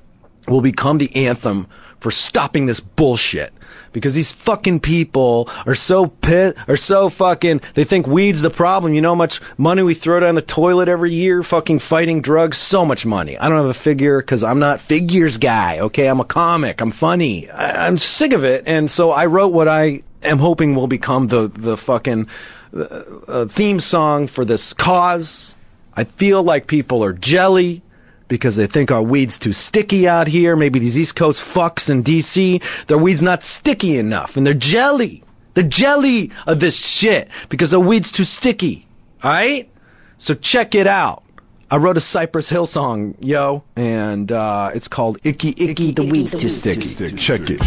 will 0.49 0.61
become 0.61 0.99
the 0.99 1.15
anthem 1.15 1.69
for 2.01 2.11
stopping 2.11 2.67
this 2.67 2.81
bullshit. 2.81 3.53
Because 3.97 4.13
these 4.13 4.31
fucking 4.31 4.81
people 4.81 5.49
are 5.65 5.75
so 5.75 6.09
pit, 6.09 6.55
are 6.69 6.77
so 6.77 7.09
fucking, 7.09 7.63
they 7.73 7.85
think 7.85 8.07
weed's 8.07 8.43
the 8.43 8.51
problem. 8.51 8.93
You 8.93 9.01
know 9.01 9.13
how 9.13 9.15
much 9.15 9.41
money 9.57 9.83
we 9.83 9.95
throw 9.95 10.21
down 10.21 10.35
the 10.35 10.43
toilet 10.43 10.87
every 10.87 11.15
year 11.15 11.43
fucking 11.43 11.79
fighting 11.79 12.21
drugs? 12.21 12.59
So 12.59 12.85
much 12.85 13.07
money. 13.07 13.39
I 13.39 13.49
don't 13.49 13.57
have 13.57 13.69
a 13.69 13.73
figure 13.73 14.21
because 14.21 14.43
I'm 14.43 14.59
not 14.59 14.81
figures 14.81 15.39
guy, 15.39 15.79
okay? 15.79 16.09
I'm 16.09 16.21
a 16.21 16.27
comic. 16.27 16.83
I'm 16.83 16.91
funny. 16.91 17.49
I, 17.49 17.87
I'm 17.87 17.97
sick 17.97 18.35
of 18.35 18.45
it. 18.45 18.65
And 18.67 18.91
so 18.91 19.13
I 19.13 19.25
wrote 19.25 19.55
what 19.55 19.67
I 19.67 20.03
am 20.23 20.41
hoping 20.41 20.75
will 20.75 20.89
become 20.89 21.29
the, 21.29 21.49
the 21.49 21.79
fucking 21.79 22.29
uh, 22.77 22.81
uh, 23.27 23.47
theme 23.47 23.81
song 23.81 24.27
for 24.27 24.45
this 24.45 24.75
cause. 24.75 25.57
I 25.95 26.05
feel 26.05 26.43
like 26.43 26.67
people 26.67 27.03
are 27.03 27.15
jelly 27.15 27.81
because 28.29 28.57
they 28.57 28.67
think 28.67 28.91
our 28.91 29.03
weed's 29.03 29.39
too 29.39 29.53
sticky 29.53 30.09
out 30.09 30.27
here. 30.27 30.57
Maybe 30.57 30.79
these 30.79 30.99
East 30.99 31.17
Coast 31.17 31.43
fucks 31.43 31.89
in 31.89 32.03
DC, 32.03 32.63
their 32.87 32.99
weed's 32.99 33.23
not 33.23 33.43
sticky 33.43 33.97
enough 33.97 34.37
and 34.37 34.47
they're 34.47 34.55
jelly. 34.55 35.23
They're 35.55 35.65
jelly 35.65 36.31
of 36.47 36.61
this 36.61 36.77
shit 36.77 37.29
because 37.49 37.71
the 37.71 37.81
weed's 37.81 38.13
too 38.13 38.25
sticky. 38.25 38.87
Alright? 39.25 39.71
So 40.19 40.35
check 40.35 40.75
it 40.75 40.87
out. 40.87 41.23
I 41.69 41.79
wrote 41.79 41.97
a 41.97 42.01
Cypress 42.01 42.49
Hill 42.49 42.67
song, 42.67 43.17
yo, 43.19 43.65
and 43.75 44.31
uh, 44.31 44.71
it's 44.73 44.87
called 44.87 45.19
Icky 45.25 45.53
Icky, 45.59 45.91
the 45.91 46.05
Weed's 46.05 46.33
Too 46.33 46.49
Sticky. 46.49 47.17
Check 47.17 47.51
it. 47.51 47.61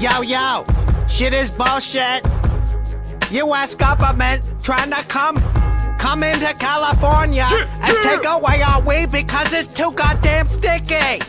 Yo, 0.00 0.22
yo, 0.22 0.66
shit 1.08 1.32
is 1.32 1.48
bullshit. 1.52 2.26
U.S. 3.30 3.76
government 3.76 4.42
trying 4.64 4.90
to 4.90 5.04
come, 5.04 5.36
come 5.98 6.22
into 6.22 6.54
California 6.54 7.48
and 7.82 7.96
take 8.02 8.24
away 8.24 8.62
our 8.62 8.80
weed 8.80 9.10
because 9.10 9.52
it's 9.52 9.68
too 9.72 9.92
goddamn 9.92 10.46
sticky. 10.46 11.20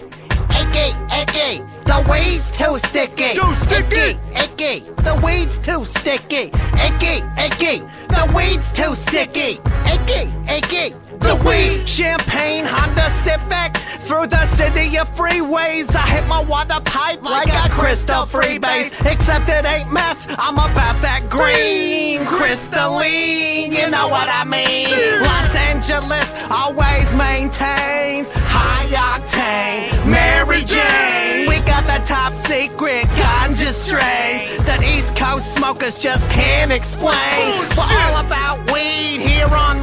Icky, 0.52 0.94
icky, 1.12 1.64
the 1.86 2.06
weed's 2.10 2.52
too 2.52 2.78
sticky. 2.80 3.34
Too 3.36 3.54
sticky. 3.56 4.20
Icky, 4.36 4.76
icky, 4.80 4.80
the 5.04 5.20
weed's 5.24 5.58
too 5.60 5.86
sticky. 5.86 6.52
Icky, 6.86 7.24
icky, 7.38 7.80
the 8.10 8.32
weed's 8.36 8.72
too 8.72 8.96
sticky. 8.96 9.60
Icky, 9.86 10.32
icky, 10.48 10.96
the 11.20 11.36
weed. 11.48 11.88
Champagne, 11.88 12.66
Honda 12.66 13.10
Civic, 13.24 13.78
through 14.08 14.28
the 14.28 14.46
city 14.56 14.98
of 14.98 15.10
freeways. 15.16 15.94
I 15.96 16.06
hit 16.08 16.28
my 16.28 16.42
water 16.44 16.80
pipe 16.86 17.24
like 17.24 17.48
a 17.50 17.70
crystal 17.70 18.26
freebase. 18.26 18.92
Except 19.12 19.48
it 19.50 19.66
ain't 19.66 19.92
meth, 19.92 20.26
I'm 20.38 20.56
about 20.56 21.02
that 21.02 21.30
green, 21.30 22.26
crystalline. 22.26 23.72
You 23.72 23.90
know 23.90 24.08
what 24.08 24.28
I 24.30 24.44
mean? 24.46 24.90
Los 25.22 25.54
Angeles 25.56 26.34
always 26.50 27.08
maintains 27.14 28.28
high 28.50 28.86
octane. 28.94 30.10
Mary 30.10 30.64
Jane, 30.64 31.48
we 31.48 31.60
got 31.62 31.86
the 31.86 32.02
top 32.06 32.34
secret 32.34 33.06
ganja 33.20 33.72
strain 33.74 34.58
that 34.66 34.82
East 34.84 35.16
Coast 35.16 35.56
smokers 35.56 35.98
just 35.98 36.30
can't 36.32 36.72
explain. 36.72 37.14
Oh, 37.16 37.76
We're 37.78 38.16
all 38.16 38.26
about 38.26 38.72
weed 38.72 38.99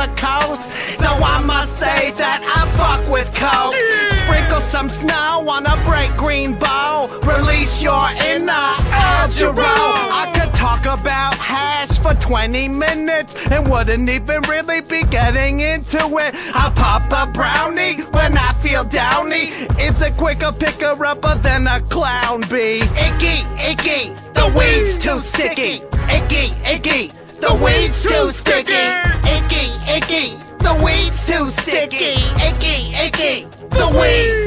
the 0.07 0.21
coast. 0.21 0.71
Though 0.99 1.21
I 1.23 1.43
must 1.45 1.77
say 1.79 2.13
that 2.13 2.41
I 2.43 2.61
fuck 2.77 3.03
with 3.11 3.29
coke. 3.35 3.75
Sprinkle 4.23 4.61
some 4.61 4.89
snow 4.89 5.47
on 5.49 5.67
a 5.67 5.77
bright 5.85 6.15
green 6.17 6.55
bow. 6.59 7.09
Release 7.23 7.83
your 7.83 8.09
inner 8.33 8.69
Algero. 8.91 9.63
I 9.63 10.33
could 10.35 10.55
talk 10.55 10.83
about 10.83 11.35
hash 11.35 11.99
for 11.99 12.15
20 12.15 12.69
minutes 12.69 13.35
and 13.51 13.71
wouldn't 13.71 14.09
even 14.09 14.43
really 14.43 14.81
be 14.81 15.03
getting 15.05 15.61
into 15.61 15.99
it. 16.19 16.35
I 16.55 16.73
pop 16.75 17.11
a 17.13 17.31
brownie 17.31 18.03
when 18.17 18.37
I 18.37 18.53
feel 18.55 18.85
downy. 18.85 19.51
It's 19.79 20.01
a 20.01 20.11
quicker 20.11 20.53
picker 20.53 21.05
upper 21.05 21.35
than 21.37 21.67
a 21.67 21.81
clown 21.83 22.43
bee. 22.51 22.83
Icky, 23.07 23.39
icky, 23.71 24.15
the 24.35 24.53
weed's 24.57 24.99
too 24.99 25.21
sticky. 25.21 25.83
Icky, 26.09 26.53
icky, 26.65 27.11
the 27.40 27.55
weed's 27.62 28.02
too 28.02 28.33
sticky. 28.33 28.73
Icky, 29.37 29.66
icky, 29.97 30.37
the 30.59 30.75
weed's 30.85 31.25
too 31.26 31.49
sticky. 31.50 32.16
Icky, 32.40 32.95
icky, 32.97 33.45
the 33.71 33.88
weed. 33.99 34.46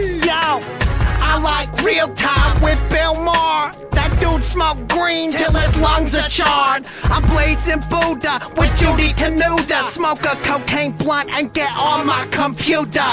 Like 1.44 1.84
real 1.84 2.14
time 2.16 2.62
with 2.62 2.80
Bill 2.90 3.16
Maher. 3.24 3.72
That 3.92 4.18
dude 4.20 4.44
smoke 4.44 4.78
green 4.88 5.32
till 5.32 5.52
his 5.54 5.76
lungs 5.78 6.14
are 6.14 6.28
charred. 6.28 6.88
I'm 7.04 7.22
blazing 7.24 7.80
Buddha 7.90 8.40
with 8.58 8.76
Judy 8.78 9.14
Tenuta. 9.14 9.90
Smoke 9.90 10.24
a 10.24 10.36
cocaine 10.38 10.92
blunt 10.92 11.30
and 11.32 11.54
get 11.54 11.72
on 11.76 12.06
my 12.06 12.28
computer. 12.28 13.06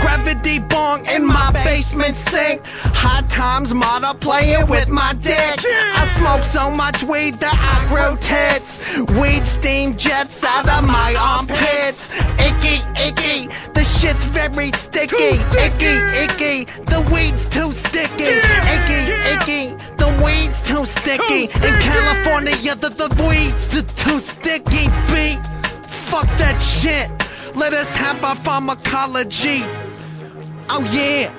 Gravity 0.00 0.58
bong 0.58 1.06
in 1.06 1.24
my 1.24 1.50
basement 1.64 2.16
sink. 2.18 2.62
High 2.64 3.22
times 3.28 3.72
model 3.72 4.14
playing 4.14 4.66
with 4.66 4.88
my 4.88 5.14
dick. 5.14 5.64
I 5.66 6.12
smoke 6.18 6.44
so 6.44 6.70
much 6.70 7.02
weed 7.02 7.34
that 7.34 7.56
I 7.58 7.88
grow 7.88 8.16
tits. 8.16 8.84
Weed 9.20 9.46
steam 9.46 9.96
jets 9.96 10.42
out 10.44 10.68
of 10.68 10.86
my 10.86 11.14
armpits. 11.14 12.12
Icky, 12.38 12.82
icky, 13.00 13.48
the 13.74 13.84
shit's 13.84 14.24
very 14.24 14.72
sticky. 14.72 15.38
Icky, 15.66 15.94
icky, 16.24 16.64
the 16.86 17.08
weed's 17.12 17.48
too 17.48 17.59
sticky. 17.72 18.40
Icky, 18.74 19.00
icky, 19.32 19.62
the 19.96 20.08
weed's 20.24 20.60
too 20.62 20.84
sticky. 20.86 21.44
In 21.44 21.74
California, 21.80 22.74
the, 22.76 22.88
the 22.88 23.08
weed's 23.28 23.66
too, 23.72 23.82
too 23.82 24.20
sticky. 24.20 24.88
Beat, 25.12 25.40
fuck 26.10 26.26
that 26.38 26.58
shit. 26.60 27.10
Let 27.56 27.74
us 27.74 27.90
have 27.96 28.22
our 28.24 28.36
pharmacology. 28.36 29.62
Oh 30.68 30.86
yeah. 30.90 31.34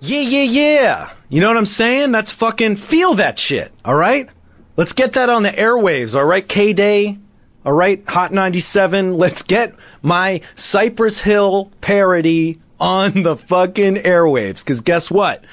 Yeah, 0.00 0.20
yeah, 0.20 0.42
yeah. 0.42 1.12
You 1.28 1.40
know 1.40 1.48
what 1.48 1.56
I'm 1.56 1.66
saying? 1.66 2.12
That's 2.12 2.30
fucking 2.30 2.76
feel 2.76 3.14
that 3.14 3.38
shit. 3.38 3.72
All 3.84 3.94
right? 3.94 4.28
Let's 4.76 4.92
get 4.92 5.12
that 5.14 5.30
on 5.30 5.44
the 5.44 5.50
airwaves. 5.50 6.14
All 6.16 6.24
right, 6.24 6.46
K 6.46 6.72
Day. 6.72 7.18
All 7.64 7.72
right, 7.72 8.06
Hot 8.08 8.32
97. 8.32 9.16
Let's 9.16 9.42
get 9.42 9.74
my 10.02 10.42
Cypress 10.54 11.20
Hill 11.20 11.70
parody 11.80 12.60
on 12.84 13.22
the 13.22 13.36
fucking 13.36 13.96
airwaves. 13.96 14.64
Cause 14.64 14.80
guess 14.80 15.10
what? 15.10 15.44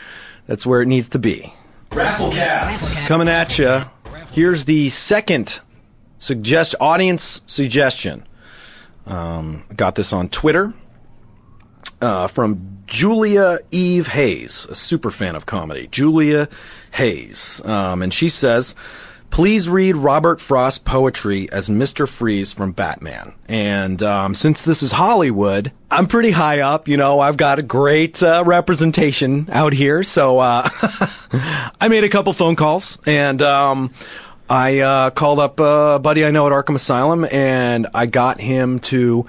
That's 0.47 0.65
where 0.65 0.81
it 0.81 0.87
needs 0.87 1.09
to 1.09 1.19
be. 1.19 1.53
Rafflecast. 1.91 3.07
Coming 3.07 3.29
at 3.29 3.57
you. 3.57 3.83
Here's 4.31 4.65
the 4.65 4.89
second 4.89 5.61
suggest 6.19 6.75
audience 6.79 7.41
suggestion. 7.45 8.27
Um, 9.05 9.63
got 9.75 9.95
this 9.95 10.13
on 10.13 10.29
Twitter 10.29 10.73
uh, 12.01 12.27
from 12.27 12.83
Julia 12.85 13.59
Eve 13.71 14.07
Hayes, 14.07 14.67
a 14.69 14.75
super 14.75 15.11
fan 15.11 15.35
of 15.35 15.45
comedy. 15.45 15.87
Julia 15.87 16.49
Hayes. 16.91 17.61
Um, 17.63 18.01
and 18.01 18.13
she 18.13 18.27
says, 18.29 18.75
please 19.31 19.69
read 19.69 19.95
Robert 19.95 20.39
Frost's 20.39 20.77
poetry 20.77 21.49
as 21.51 21.69
Mr. 21.69 22.07
Freeze 22.07 22.53
from 22.53 22.73
Batman. 22.73 23.33
And 23.47 24.03
um, 24.03 24.35
since 24.35 24.63
this 24.63 24.83
is 24.83 24.91
Hollywood, 24.91 25.71
I'm 25.89 26.05
pretty 26.05 26.31
high 26.31 26.59
up. 26.59 26.87
You 26.87 26.97
know, 26.97 27.19
I've 27.19 27.37
got 27.37 27.57
a 27.57 27.63
great 27.63 28.21
uh, 28.21 28.43
representation 28.45 29.49
out 29.51 29.73
here. 29.73 30.03
So 30.03 30.39
uh, 30.39 30.69
I 31.81 31.87
made 31.89 32.03
a 32.03 32.09
couple 32.09 32.33
phone 32.33 32.55
calls 32.55 32.99
and. 33.07 33.41
Um, 33.41 33.93
I 34.49 34.79
uh, 34.79 35.09
called 35.11 35.39
up 35.39 35.61
a 35.61 35.97
buddy 35.97 36.25
I 36.25 36.31
know 36.31 36.45
at 36.45 36.51
Arkham 36.51 36.75
Asylum, 36.75 37.25
and 37.31 37.87
I 37.93 38.05
got 38.05 38.41
him 38.41 38.81
to 38.81 39.25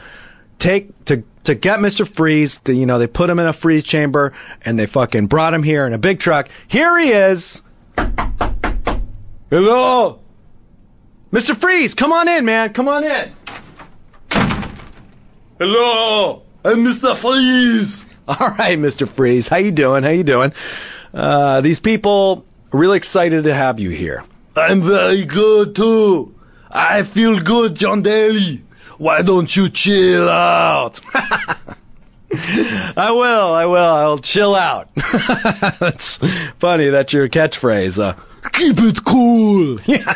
take 0.58 1.04
to 1.04 1.22
to 1.44 1.54
get 1.54 1.80
Mister 1.80 2.04
Freeze. 2.04 2.58
You 2.66 2.86
know, 2.86 2.98
they 2.98 3.06
put 3.06 3.30
him 3.30 3.38
in 3.38 3.46
a 3.46 3.52
freeze 3.52 3.84
chamber, 3.84 4.32
and 4.62 4.76
they 4.76 4.86
fucking 4.86 5.28
brought 5.28 5.54
him 5.54 5.62
here 5.62 5.86
in 5.86 5.92
a 5.92 5.98
big 5.98 6.18
truck. 6.18 6.48
Here 6.66 6.98
he 6.98 7.12
is. 7.12 7.62
Hello, 9.52 10.18
Mister 11.30 11.54
Freeze. 11.54 11.92
Come 11.92 12.10
on 12.10 12.26
in, 12.26 12.46
man. 12.46 12.72
Come 12.72 12.88
on 12.88 13.04
in. 13.04 13.34
Hello, 15.58 16.40
I'm 16.64 16.82
Mister 16.82 17.14
Freeze. 17.14 18.06
All 18.28 18.48
right, 18.58 18.78
Mister 18.78 19.04
Freeze. 19.04 19.48
How 19.48 19.58
you 19.58 19.70
doing? 19.70 20.04
How 20.04 20.08
you 20.08 20.24
doing? 20.24 20.54
Uh, 21.12 21.60
these 21.60 21.80
people 21.80 22.46
are 22.72 22.78
really 22.78 22.96
excited 22.96 23.44
to 23.44 23.52
have 23.52 23.78
you 23.78 23.90
here. 23.90 24.24
I'm 24.56 24.80
very 24.80 25.26
good 25.26 25.76
too. 25.76 26.34
I 26.70 27.02
feel 27.02 27.38
good, 27.38 27.74
Jon 27.74 28.00
Daly. 28.00 28.64
Why 28.96 29.20
don't 29.20 29.54
you 29.54 29.68
chill 29.68 30.30
out? 30.30 30.98
I 31.14 33.10
will. 33.10 33.52
I 33.52 33.66
will. 33.66 33.76
I'll 33.76 34.16
chill 34.16 34.54
out. 34.54 34.88
That's 35.78 36.16
funny. 36.58 36.88
That's 36.88 37.12
your 37.12 37.28
catchphrase. 37.28 38.02
Uh, 38.02 38.14
Keep 38.52 38.78
it 38.80 39.04
cool. 39.04 39.78
Yeah. 39.86 40.14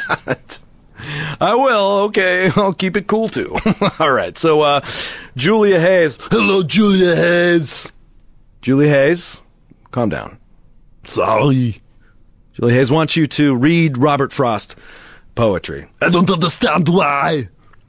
I 1.40 1.54
will. 1.54 1.98
Okay. 2.06 2.50
I'll 2.56 2.72
keep 2.72 2.96
it 2.96 3.06
cool 3.06 3.28
too. 3.28 3.56
All 4.00 4.10
right. 4.10 4.36
So, 4.36 4.62
uh, 4.62 4.80
Julia 5.36 5.78
Hayes. 5.78 6.16
Hello, 6.30 6.62
Julia 6.62 7.14
Hayes. 7.14 7.92
Julia 8.62 8.88
Hayes, 8.88 9.40
calm 9.92 10.08
down. 10.08 10.38
Sorry. 11.04 11.80
Julia 12.54 12.74
Hayes 12.74 12.90
wants 12.90 13.14
you 13.16 13.28
to 13.28 13.54
read 13.54 13.98
Robert 13.98 14.32
Frost 14.32 14.74
poetry. 15.36 15.86
I 16.02 16.08
don't 16.08 16.28
understand 16.30 16.88
why. 16.88 17.44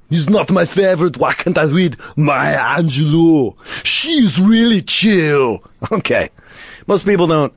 He's 0.09 0.29
not 0.29 0.51
my 0.51 0.65
favorite. 0.65 1.17
Why 1.17 1.33
can't 1.33 1.57
I 1.57 1.63
read 1.63 1.97
Maya 2.15 2.59
Angelou? 2.59 3.55
She's 3.83 4.39
really 4.39 4.81
chill. 4.81 5.63
Okay. 5.91 6.29
Most 6.85 7.05
people 7.05 7.25
don't 7.27 7.53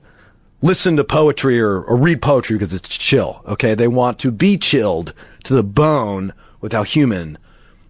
listen 0.63 0.97
to 0.97 1.05
poetry 1.05 1.61
or, 1.61 1.81
or 1.83 1.97
read 1.97 2.23
poetry 2.23 2.57
because 2.57 2.75
it's 2.75 2.89
chill. 2.89 3.43
Okay. 3.47 3.75
They 3.75 3.89
want 3.89 4.19
to 4.21 4.31
be 4.31 4.59
chilled 4.59 5.15
to 5.45 5.55
the 5.55 5.65
bone 5.65 6.33
with 6.61 6.73
how 6.73 6.83
human 6.83 7.39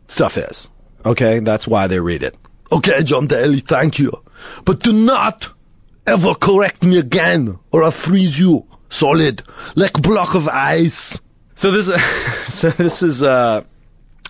stuff 0.07 0.37
is. 0.39 0.69
Okay. 1.05 1.41
That's 1.41 1.67
why 1.67 1.87
they 1.87 2.01
read 2.01 2.23
it. 2.23 2.37
Okay, 2.73 3.03
Jon 3.03 3.27
Daly, 3.27 3.61
thank 3.61 3.99
you. 3.99 4.13
But 4.65 4.81
do 4.81 4.93
not 4.93 5.53
ever 6.07 6.35
correct 6.35 6.85
me 6.85 6.99
again, 6.99 7.59
or 7.73 7.83
I'll 7.83 7.91
freeze 7.91 8.39
you 8.39 8.65
solid 8.89 9.43
like 9.75 9.99
a 9.99 10.01
block 10.01 10.35
of 10.35 10.47
ice. 10.49 11.21
So 11.57 11.73
this, 11.73 11.87
so 12.55 12.71
this 12.71 13.03
is, 13.03 13.23
uh, 13.25 13.65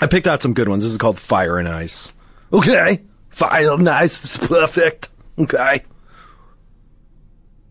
I 0.01 0.07
picked 0.07 0.27
out 0.27 0.41
some 0.41 0.55
good 0.55 0.69
ones. 0.69 0.85
This 0.85 0.93
is 0.93 0.99
called 0.99 1.19
Fire 1.19 1.59
and 1.59 1.69
Ice. 1.69 2.15
Okay, 2.53 3.03
fire 3.29 3.75
and 3.75 3.89
ice 3.89 4.25
is 4.25 4.49
perfect. 4.49 5.11
Okay, 5.39 5.85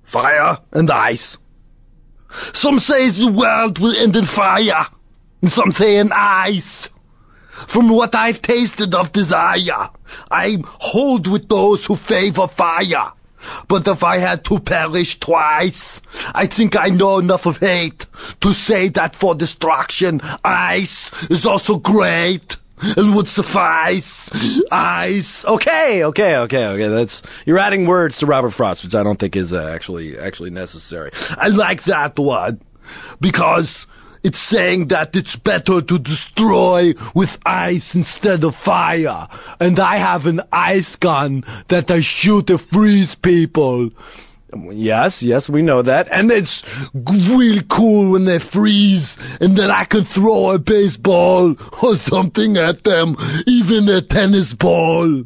fire 0.10 0.58
and 0.72 0.90
ice. 0.90 1.38
Some 2.54 2.80
say 2.80 3.10
the 3.10 3.32
world 3.32 3.78
will 3.78 3.96
end 3.96 4.16
in 4.16 4.26
fire, 4.26 4.88
and 5.42 5.52
some 5.52 5.72
say 5.72 5.98
in 5.98 6.12
ice. 6.12 6.90
From 7.68 7.90
what 7.90 8.16
I've 8.16 8.42
tasted 8.42 8.96
of 8.96 9.12
desire, 9.12 9.90
I 10.32 10.64
hold 10.66 11.28
with 11.28 11.48
those 11.48 11.86
who 11.86 11.96
favor 11.96 12.48
fire. 12.48 13.14
But 13.68 13.88
if 13.88 14.04
I 14.04 14.18
had 14.18 14.44
to 14.46 14.60
perish 14.60 15.20
twice, 15.20 16.02
I 16.34 16.48
think 16.48 16.76
I 16.76 16.88
know 16.88 17.20
enough 17.20 17.46
of 17.46 17.60
hate 17.60 18.08
to 18.42 18.54
say 18.54 18.90
that 18.90 19.16
for 19.16 19.36
destruction, 19.36 20.22
ice 20.44 21.12
is 21.30 21.46
also 21.46 21.78
great 21.78 22.58
and 22.82 23.16
would 23.16 23.28
suffice. 23.28 24.30
Ice. 24.72 25.46
Okay, 25.46 26.04
okay, 26.04 26.38
okay, 26.38 26.66
okay. 26.68 26.88
That's 26.88 27.22
you're 27.46 27.60
adding 27.60 27.86
words 27.86 28.18
to 28.20 28.26
Robert 28.26 28.52
Frost, 28.52 28.84
which 28.84 28.96
I 28.96 29.04
don't 29.04 29.20
think 29.20 29.36
is 29.36 29.54
uh, 29.54 29.68
actually 29.68 30.18
actually 30.18 30.50
necessary. 30.50 31.12
I 31.38 31.48
like 31.48 31.84
that 31.84 32.18
one 32.18 32.62
because 33.20 33.88
it's 34.24 34.40
saying 34.40 34.88
that 34.88 35.16
it's 35.16 35.36
better 35.36 35.82
to 35.82 36.00
destroy 36.00 36.94
with 37.16 37.38
ice 37.46 37.96
instead 37.96 38.44
of 38.44 38.56
fire. 38.56 39.28
And 39.60 39.80
I 39.80 39.96
have 39.98 40.26
an 40.26 40.42
ice 40.52 40.96
gun 40.96 41.44
that 41.70 41.90
I 41.90 42.02
shoot 42.02 42.48
to 42.48 42.58
freeze 42.58 43.16
people. 43.16 43.92
Yes, 44.72 45.22
yes, 45.22 45.50
we 45.50 45.62
know 45.62 45.82
that. 45.82 46.08
And 46.12 46.32
it's 46.32 46.64
really 46.94 47.62
cool 47.70 48.12
when 48.12 48.26
they 48.26 48.40
freeze, 48.40 49.18
and 49.40 49.56
then 49.56 49.70
I 49.70 49.86
can 49.86 50.04
throw 50.04 50.52
a 50.52 50.60
baseball 50.60 51.56
or 51.84 51.96
something 51.96 52.58
at 52.58 52.84
them, 52.84 53.16
even 53.46 53.88
a 53.90 54.02
tennis 54.02 54.54
ball. 54.54 55.24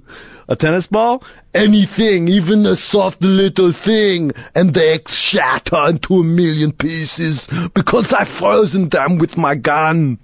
A 0.50 0.56
tennis 0.58 0.88
ball? 0.88 1.24
Anything, 1.54 2.28
even 2.28 2.66
a 2.66 2.76
soft 2.76 3.22
little 3.22 3.72
thing, 3.72 4.34
and 4.56 4.74
they 4.74 5.00
shatter 5.08 5.88
into 5.90 6.16
a 6.16 6.24
million 6.24 6.74
pieces 6.74 7.48
because 7.74 8.12
I've 8.12 8.28
frozen 8.28 8.90
them 8.90 9.20
with 9.20 9.38
my 9.38 9.56
gun. 9.56 10.20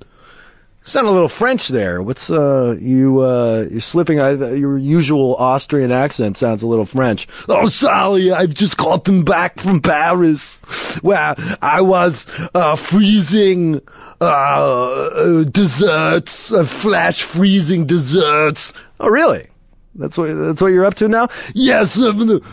Sound 0.89 1.06
a 1.06 1.12
little 1.12 1.30
French 1.30 1.67
there. 1.67 2.02
What's 2.02 2.32
uh 2.32 2.75
you 2.82 3.21
uh 3.21 3.67
you're 3.69 3.80
slipping 3.80 4.17
your 4.17 4.75
usual 4.75 5.36
Austrian 5.36 5.91
accent 5.91 6.36
sounds 6.36 6.63
a 6.63 6.67
little 6.67 6.86
French. 6.86 7.28
Oh, 7.47 7.69
Sally, 7.69 8.32
I've 8.32 8.56
just 8.56 8.75
gotten 8.75 9.23
back 9.23 9.60
from 9.60 9.82
Paris, 9.82 10.62
where 11.04 11.36
I 11.62 11.82
was 11.82 12.25
uh, 12.56 12.75
freezing 12.75 13.82
uh, 14.19 14.23
uh, 14.23 15.43
desserts, 15.43 16.52
uh, 16.52 16.63
flash 16.63 17.21
freezing 17.21 17.86
desserts. 17.86 18.73
Oh, 18.99 19.10
really? 19.10 19.45
That's 19.93 20.17
what 20.17 20.34
that's 20.34 20.60
what 20.60 20.69
you're 20.69 20.86
up 20.86 20.95
to 20.95 21.08
now? 21.08 21.28
Yes, 21.54 21.99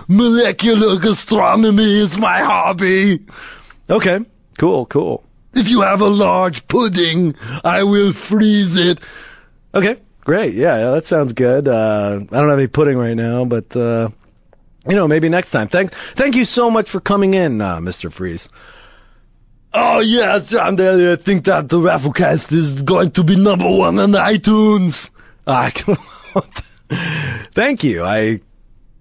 molecular 0.09 0.99
gastronomy 0.99 2.01
is 2.01 2.19
my 2.19 2.41
hobby. 2.41 3.25
Okay, 3.89 4.21
cool, 4.59 4.85
cool. 4.85 5.26
If 5.57 5.69
you 5.69 5.81
have 5.81 6.01
a 6.01 6.09
large 6.09 6.69
pudding, 6.69 7.35
I 7.65 7.83
will 7.83 8.13
freeze 8.13 8.77
it. 8.77 9.01
Okay, 9.75 9.97
great. 10.21 10.55
Yeah, 10.55 10.79
yeah 10.79 10.91
that 10.93 11.07
sounds 11.07 11.33
good. 11.33 11.67
Uh, 11.67 12.21
I 12.31 12.37
don't 12.37 12.49
have 12.49 12.59
any 12.59 12.67
pudding 12.67 12.99
right 12.99 13.15
now, 13.15 13.45
but 13.45 13.75
uh, 13.75 14.11
you 14.89 14.95
know, 14.95 15.09
maybe 15.09 15.29
next 15.29 15.51
time. 15.51 15.69
Thank, 15.69 15.93
thank 15.93 16.37
you 16.37 16.45
so 16.45 16.71
much 16.71 16.91
for 16.91 17.01
coming 17.01 17.35
in, 17.35 17.61
uh, 17.61 17.81
Mister 17.81 18.11
Freeze. 18.11 18.49
Oh 19.73 20.01
yes, 20.01 20.51
Daly, 20.51 21.13
I 21.13 21.17
think 21.17 21.45
that 21.45 21.69
the 21.69 21.79
Rafflecast 21.79 22.53
is 22.53 22.83
going 22.83 23.11
to 23.13 23.25
be 23.25 23.37
number 23.37 23.71
one 23.71 23.99
on 23.99 24.13
iTunes. 24.13 25.11
Ah, 25.47 25.71
thank 27.53 27.85
you. 27.85 28.03
I 28.03 28.41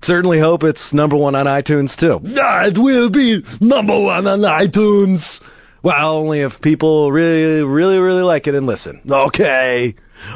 certainly 0.01 0.39
hope 0.39 0.63
it's 0.63 0.93
number 0.93 1.15
one 1.15 1.33
on 1.35 1.45
iTunes 1.45 1.97
too. 1.97 2.19
Yeah, 2.23 2.67
it 2.67 2.77
will 2.77 3.09
be 3.09 3.43
number 3.61 3.97
one 3.97 4.27
on 4.27 4.39
iTunes. 4.39 5.41
Well, 5.85 6.17
only 6.17 6.41
if 6.41 6.61
people 6.61 7.11
really, 7.11 7.63
really, 7.63 7.99
really 7.99 8.23
like 8.23 8.47
it 8.47 8.55
and 8.55 8.65
listen. 8.65 9.01
Okay. 9.07 9.93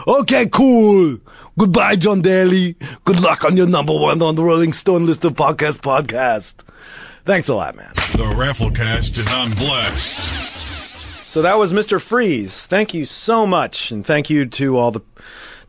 Okay, 0.07 0.45
cool. 0.45 1.17
Goodbye, 1.57 1.95
Jon 1.95 2.21
Daly. 2.21 2.75
Good 3.03 3.19
luck 3.19 3.43
on 3.43 3.57
your 3.57 3.65
number 3.65 3.93
one 3.93 4.21
on 4.21 4.35
the 4.35 4.43
Rolling 4.43 4.73
Stone 4.73 5.07
list 5.07 5.25
of 5.25 5.33
podcast 5.33 5.79
podcast. 5.79 6.53
Thanks 7.25 7.47
a 7.47 7.55
lot, 7.55 7.75
man. 7.75 7.91
The 7.95 8.31
Rafflecast 8.37 9.17
is 9.17 9.27
on 9.33 9.49
Blast. 9.53 11.33
So 11.33 11.41
that 11.41 11.57
was 11.57 11.73
Mr. 11.73 11.99
Freeze. 11.99 12.67
Thank 12.67 12.93
you 12.93 13.07
so 13.07 13.47
much. 13.47 13.89
And 13.89 14.05
thank 14.05 14.29
you 14.29 14.45
to 14.45 14.77
all 14.77 14.91
the 14.91 15.01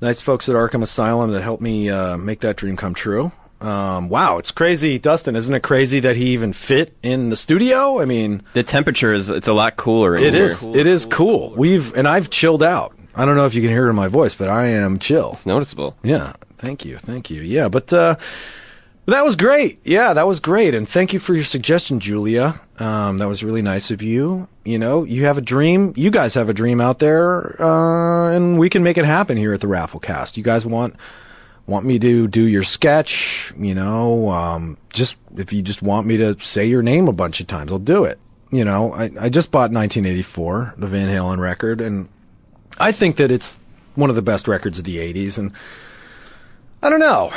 nice 0.03 0.21
folks 0.21 0.47
at 0.51 0.57
Arkham 0.57 0.83
Asylum 0.83 1.31
that 1.31 1.41
helped 1.41 1.63
me 1.63 1.89
uh, 1.89 2.19
make 2.19 2.41
that 2.41 2.57
dream 2.57 2.77
come 2.77 2.93
true. 2.93 3.33
Um, 3.61 4.09
wow, 4.09 4.39
it's 4.39 4.51
crazy, 4.51 4.99
Dustin. 4.99 5.37
Isn't 5.37 5.55
it 5.55 5.63
crazy 5.63 6.01
that 6.01 6.17
he 6.17 6.33
even 6.33 6.53
fit 6.53 6.97
in 7.03 7.29
the 7.29 7.37
studio? 7.37 8.01
I 8.01 8.07
mean, 8.07 8.43
the 8.55 8.63
temperature 8.63 9.13
is 9.13 9.29
it's 9.29 9.49
a 9.49 9.53
lot 9.53 9.77
cooler. 9.77 10.17
In 10.17 10.23
it 10.23 10.35
is. 10.35 10.65
It 10.65 10.87
is 10.87 11.05
cool. 11.07 11.55
We've 11.57 11.95
and 11.95 12.09
I've 12.09 12.31
chilled 12.31 12.63
out. 12.63 12.97
I 13.15 13.25
don't 13.25 13.37
know 13.37 13.47
if 13.47 13.55
you 13.55 13.61
can 13.61 13.71
hear 13.71 13.87
it 13.87 13.91
in 13.91 13.97
my 13.97 14.09
voice, 14.09 14.35
but 14.35 14.49
I 14.49 14.67
am 14.67 14.99
chill. 14.99 15.33
It's 15.33 15.45
noticeable. 15.45 15.97
Yeah. 16.03 16.35
Thank 16.57 16.85
you. 16.85 16.99
Thank 16.99 17.31
you. 17.31 17.41
Yeah, 17.41 17.69
but 17.69 17.93
uh, 17.93 18.17
that 19.07 19.25
was 19.25 19.35
great. 19.35 19.81
Yeah, 19.83 20.13
that 20.13 20.27
was 20.27 20.41
great. 20.41 20.75
And 20.75 20.89
thank 20.89 21.13
you 21.13 21.19
for 21.19 21.35
your 21.35 21.45
suggestion, 21.45 22.01
Julia. 22.01 22.61
Um, 22.79 23.19
that 23.19 23.29
was 23.29 23.43
really 23.43 23.63
nice 23.63 23.91
of 23.91 24.03
you. 24.03 24.47
You 24.65 24.79
know, 24.79 25.05
you 25.05 25.25
have 25.25 25.39
a 25.39 25.43
dream. 25.43 25.95
You 25.97 26.11
guys 26.11 26.35
have 26.35 26.49
a 26.49 26.55
dream 26.55 26.81
out 26.81 26.99
there, 26.99 27.61
uh, 27.61 28.31
and 28.33 28.59
we 28.59 28.69
can 28.69 28.83
make 28.83 28.99
it 28.99 29.07
happen 29.07 29.37
here 29.37 29.53
at 29.53 29.61
the 29.61 29.67
Rafflecast. 29.67 30.37
You 30.37 30.43
guys 30.43 30.67
want 30.67 30.97
want 31.67 31.87
me 31.87 31.99
to 31.99 32.27
do 32.27 32.43
your 32.43 32.63
sketch, 32.63 33.53
you 33.59 33.75
know, 33.75 34.31
um, 34.31 34.77
just 34.93 35.17
if 35.37 35.53
you 35.53 35.63
just 35.63 35.83
want 35.83 36.07
me 36.07 36.17
to 36.19 36.39
say 36.41 36.67
your 36.67 36.83
name 36.83 37.09
a 37.09 37.13
bunch 37.13 37.41
of 37.41 37.47
times, 37.47 37.73
I'll 37.73 37.79
do 37.79 38.05
it. 38.05 38.19
You 38.51 38.65
know, 38.65 38.93
I, 38.93 39.11
I 39.19 39.29
just 39.29 39.51
bought 39.51 39.71
1984, 39.71 40.75
the 40.77 40.89
Van 40.89 41.09
Halen 41.09 41.39
record, 41.39 41.81
and 41.81 42.09
I 42.79 42.91
think 42.91 43.17
that 43.17 43.31
it's 43.31 43.59
one 43.95 44.11
of 44.11 44.17
the 44.17 44.23
best 44.23 44.49
records 44.49 44.79
of 44.79 44.85
the 44.85 44.97
80s. 44.97 45.39
And 45.39 45.53
I 46.83 46.91
don't 46.91 47.01
know. 47.01 47.31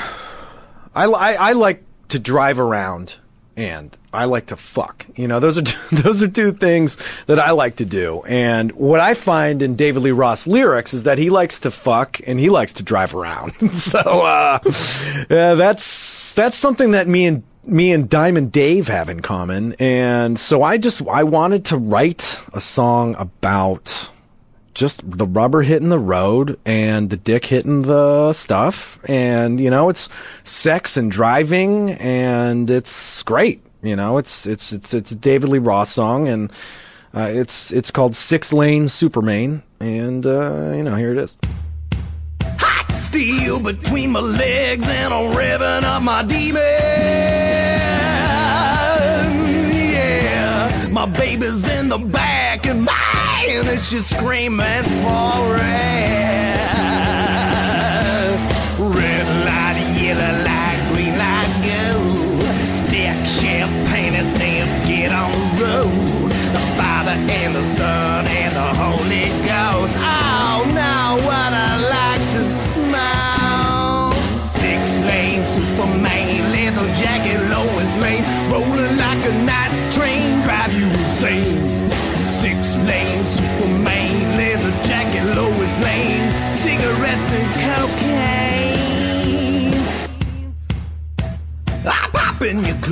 I, 0.96 1.06
I, 1.06 1.34
I 1.34 1.52
like 1.54 1.84
to 2.10 2.20
drive 2.20 2.60
around 2.60 3.16
and 3.56 3.96
I 4.12 4.26
like 4.26 4.48
to 4.48 4.56
fuck. 4.56 5.06
You 5.16 5.28
know, 5.28 5.40
those 5.40 5.58
are 5.58 5.62
two, 5.64 5.96
those 5.96 6.22
are 6.22 6.28
two 6.28 6.52
things 6.52 6.98
that 7.26 7.40
I 7.40 7.52
like 7.52 7.76
to 7.76 7.86
do. 7.86 8.24
And 8.24 8.72
what 8.74 9.00
I 9.00 9.14
find 9.14 9.62
in 9.62 9.76
David 9.76 10.04
Lee 10.04 10.12
Roth 10.12 10.48
lyrics 10.48 10.94
is 10.94 11.04
that 11.04 11.18
he 11.18 11.30
likes 11.30 11.60
to 11.60 11.72
fuck 11.72 12.20
and 12.26 12.40
he 12.40 12.50
likes 12.50 12.74
to 12.74 12.84
drive 12.84 13.16
around. 13.16 13.54
so 13.74 14.00
uh, 14.00 14.60
yeah, 15.30 15.54
that's 15.54 16.34
that's 16.34 16.58
something 16.58 16.92
that 16.92 17.08
me 17.08 17.26
and 17.26 17.44
me 17.66 17.94
and 17.94 18.10
Diamond 18.10 18.52
Dave 18.52 18.88
have 18.88 19.10
in 19.10 19.22
common. 19.22 19.74
And 19.80 20.38
so 20.38 20.64
I 20.64 20.78
just 20.78 21.02
I 21.08 21.24
wanted 21.24 21.66
to 21.66 21.78
write 21.78 22.42
a 22.54 22.62
song 22.62 23.16
about 23.18 24.12
just 24.74 25.02
the 25.10 25.26
rubber 25.26 25.62
hitting 25.62 25.90
the 25.90 26.00
road 26.00 26.60
and 26.66 27.10
the 27.10 27.18
dick 27.18 27.46
hitting 27.46 27.84
the 27.84 28.34
stuff. 28.34 29.00
And, 29.06 29.60
you 29.60 29.70
know, 29.70 29.90
it's 29.90 30.10
sex 30.44 30.98
and 30.98 31.12
driving 31.12 31.92
and 31.92 32.70
it's 32.70 33.24
great. 33.24 33.62
You 33.82 33.96
know, 33.96 34.18
it's, 34.18 34.46
it's, 34.46 34.72
it's, 34.74 34.94
it's 34.94 35.12
a 35.12 35.16
David 35.16 35.50
Lee 35.50 35.60
Roth 35.60 35.90
song 35.90 36.28
and, 36.28 36.52
uh, 37.14 37.30
it's, 37.32 37.72
it's 37.72 37.92
called 37.92 38.16
Six 38.16 38.52
Lane 38.52 38.88
Superman. 38.88 39.62
And, 39.80 40.26
uh, 40.26 40.72
you 40.74 40.84
know, 40.84 40.96
here 40.96 41.12
it 41.12 41.18
is. 41.18 41.38
Hot 42.44 42.96
steel 42.96 43.60
between 43.60 44.12
my 44.12 44.22
legs 44.22 44.88
and 44.88 45.14
I'm 45.14 45.34
revving 45.34 45.84
up 45.84 46.02
my 46.02 46.24
demon. 46.24 46.62
Yeah, 49.84 50.88
my 50.92 51.06
baby's 51.06 51.70
in 51.70 51.90
the 51.90 51.98
back 51.98 52.66
and 52.66 52.86
man, 53.62 53.68
it's 53.68 53.92
just 53.92 54.10
screaming 54.10 54.84
for 54.84 55.54
red. 55.56 57.03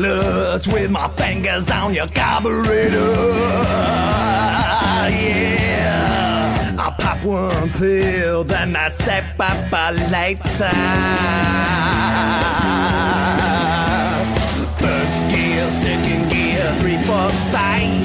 Clutch 0.02 0.68
with 0.68 0.90
my 0.90 1.08
fingers 1.10 1.70
on 1.70 1.94
your 1.94 2.08
carburetor. 2.08 3.14
Yeah, 5.12 6.76
I 6.80 6.90
pop 6.98 7.24
one 7.24 7.70
pill, 7.74 8.44
then 8.44 8.76
I 8.76 8.90
say 8.90 9.24
bye 9.38 9.68
bye 9.70 9.92
later. 9.92 10.74
First 14.82 15.18
gear, 15.32 15.66
second 15.86 16.24
gear, 16.32 16.66
three, 16.80 17.00
four, 17.04 17.30
five. 17.54 18.02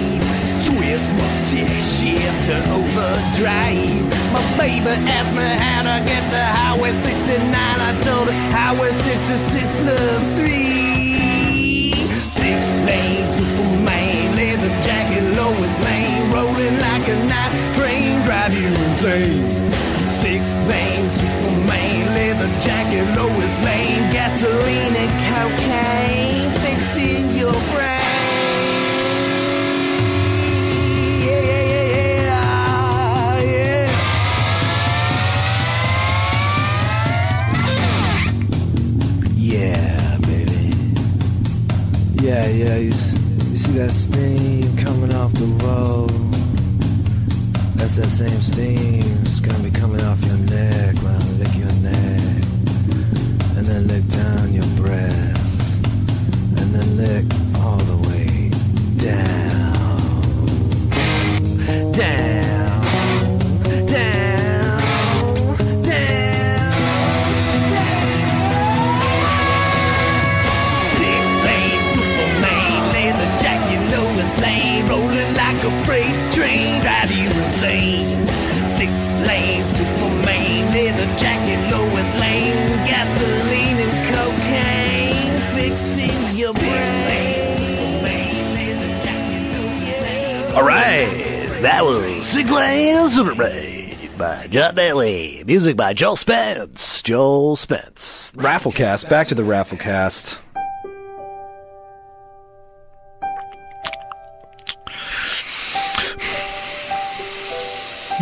Twist 0.66 1.08
my 1.18 1.28
stick 1.46 1.70
shift 1.94 2.40
to 2.48 2.56
overdrive. 2.76 4.04
My 4.34 4.42
baby 4.58 4.94
asked 5.16 5.34
me 5.38 5.48
how 5.64 5.80
to 5.88 5.96
get 6.10 6.24
to 6.30 6.42
Highway 6.58 6.92
69. 6.92 7.54
I 7.54 8.00
told 8.02 8.28
her 8.28 8.36
Highway 8.50 8.92
66 8.92 9.72
plus 9.80 10.24
3. 10.40 10.55
Lane 79.26 79.64
Superman, 79.64 80.72
leather 80.72 81.16
jacket, 81.16 81.70
Lois 81.70 82.20
Lane, 82.20 82.68
gasoline 82.86 83.78
and 83.78 83.94
cocaine, 84.14 85.40
fixing 85.56 86.36
your 86.36 86.52
brain. 86.54 86.96
All 90.56 90.66
right, 90.66 91.48
that 91.60 91.84
was 91.84 92.26
Six 92.26 92.50
Lane 92.50 93.10
Superman 93.10 93.76
by 94.16 94.46
Jon 94.46 94.74
Daly. 94.74 95.44
Music 95.46 95.76
by 95.76 95.92
Joel 95.92 96.16
Spence. 96.16 97.02
Joel 97.02 97.56
Spence. 97.56 98.32
Rafflecast. 98.36 99.08
Back 99.10 99.26
to 99.28 99.34
the 99.34 99.42
Rafflecast. 99.42 100.40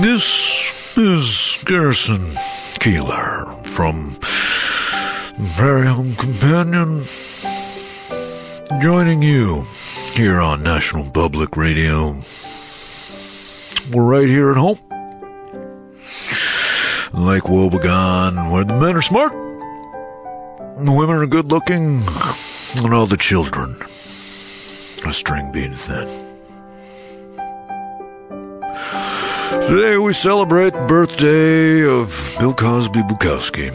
This 0.01 0.54
is 0.97 1.63
Garrison 1.65 2.31
Keillor 2.79 3.67
from 3.67 4.17
Very 5.39 5.87
Home 5.87 6.15
Companion, 6.15 7.03
joining 8.81 9.23
you 9.23 9.67
here 10.13 10.41
on 10.41 10.63
National 10.63 11.11
Public 11.11 11.57
Radio. 11.57 12.23
We're 13.93 14.05
right 14.05 14.29
here 14.29 14.51
at 14.51 14.57
home. 14.57 14.79
Lake 17.13 17.45
Wobegon, 17.45 18.51
where 18.53 18.65
the 18.65 18.79
men 18.79 18.97
are 18.97 19.03
smart, 19.03 19.33
the 19.33 20.93
women 20.93 21.17
are 21.17 21.27
good 21.27 21.51
looking, 21.51 22.03
and 22.77 22.95
all 22.95 23.07
the 23.07 23.17
children 23.17 23.77
are 25.05 25.13
string 25.13 25.51
bean 25.51 25.75
thin. 25.75 26.24
Today 29.63 29.97
we 29.97 30.13
celebrate 30.13 30.73
birthday 30.89 31.87
of 31.87 32.37
Bill 32.39 32.53
Cosby 32.53 33.01
Bukowski, 33.03 33.71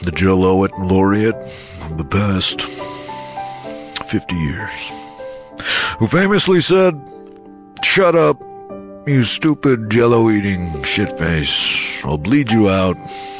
the 0.00 0.10
Joe 0.10 0.36
laureate 0.36 1.34
of 1.34 1.96
the 1.96 2.04
past 2.04 2.60
50 4.08 4.34
years, 4.34 4.92
who 5.98 6.06
famously 6.06 6.60
said, 6.60 7.00
Shut 7.82 8.14
up, 8.14 8.40
you 9.06 9.22
stupid 9.22 9.90
jello 9.90 10.28
eating 10.28 10.68
shitface. 10.82 12.04
I'll 12.04 12.18
bleed 12.18 12.50
you 12.50 12.68
out 12.68 12.96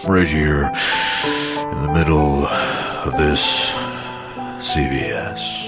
right 0.07 0.29
here 0.29 0.65
in 0.65 1.83
the 1.83 1.93
middle 1.93 2.47
of 2.47 3.13
this 3.19 3.43
CVS. 4.73 5.62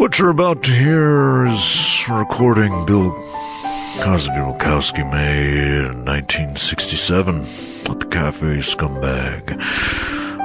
What 0.00 0.18
you're 0.18 0.30
about 0.30 0.62
to 0.62 0.72
hear 0.72 1.44
is 1.44 2.08
recording 2.08 2.86
Bill 2.86 3.10
Cosby 4.00 4.32
Bukowski 4.32 5.04
made 5.12 5.90
in 5.90 6.06
1967 6.06 7.40
at 7.90 8.00
the 8.00 8.06
Cafe 8.06 8.46
Scumbag 8.60 9.60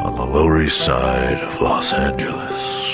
on 0.04 0.16
the 0.18 0.26
Lower 0.26 0.62
East 0.62 0.82
Side 0.82 1.40
of 1.40 1.62
Los 1.62 1.94
Angeles. 1.94 2.85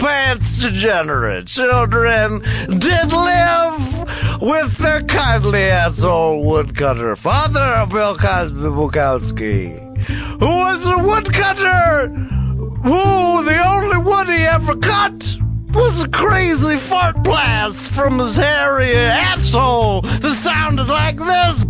Pants 0.00 0.56
degenerate 0.56 1.46
children 1.46 2.40
did 2.78 3.12
live 3.12 4.40
with 4.40 4.78
their 4.78 5.02
kindly 5.02 5.64
asshole 5.64 6.42
woodcutter 6.42 7.14
father 7.14 7.86
Bill 7.90 8.16
Cosby 8.16 8.60
Bukowski, 8.60 9.98
who 10.38 10.46
was 10.46 10.86
a 10.86 10.96
woodcutter 11.02 12.08
who 12.08 13.44
the 13.44 13.62
only 13.62 13.98
wood 13.98 14.28
he 14.28 14.42
ever 14.44 14.74
cut 14.76 15.36
was 15.74 16.02
a 16.02 16.08
crazy 16.08 16.76
fart 16.76 17.22
blast 17.22 17.90
from 17.90 18.20
his 18.20 18.36
hairy 18.36 18.96
asshole 18.96 20.00
that 20.00 20.34
sounded 20.34 20.88
like 20.88 21.16
this. 21.16 21.66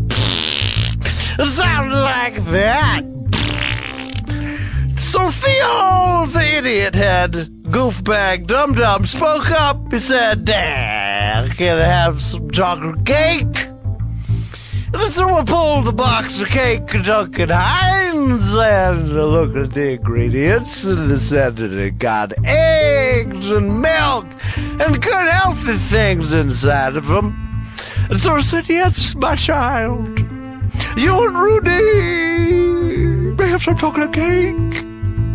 It 1.37 1.49
sounded 1.49 1.97
like 1.97 2.37
that. 2.45 3.03
So 5.01 5.31
Theo, 5.33 6.27
the 6.27 6.59
idiot 6.59 6.95
head, 6.95 7.60
goofbag 7.71 8.47
dum 8.47 8.75
dum, 8.75 9.07
spoke 9.07 9.51
up. 9.51 9.93
He 9.93 9.99
said, 9.99 10.45
Dad, 10.45 11.53
can 11.57 11.79
I 11.79 11.85
have 11.85 12.21
some 12.21 12.51
chocolate 12.51 13.07
cake? 13.07 13.69
And 14.93 15.09
so 15.09 15.29
I 15.29 15.45
pulled 15.45 15.85
the 15.85 15.93
box 15.93 16.41
of 16.41 16.49
cake 16.49 16.89
Duncan 17.05 17.51
Hines 17.51 18.53
and 18.55 19.15
looked 19.15 19.57
at 19.57 19.73
the 19.73 19.93
ingredients 19.93 20.85
and 20.85 21.21
said 21.21 21.57
that 21.57 21.73
it 21.73 21.99
got 21.99 22.33
eggs 22.45 23.49
and 23.51 23.81
milk 23.81 24.27
and 24.57 25.01
good 25.01 25.29
healthy 25.29 25.77
things 25.77 26.35
inside 26.35 26.97
of 26.97 27.07
them. 27.07 27.65
And 28.11 28.21
so 28.21 28.35
I 28.35 28.41
said, 28.41 28.69
Yes, 28.69 29.15
my 29.15 29.37
child. 29.37 30.19
You 30.97 31.25
and 31.25 31.39
Rudy 31.39 33.35
may 33.37 33.49
have 33.49 33.63
some 33.63 33.77
chocolate 33.77 34.13
cake. 34.13 34.57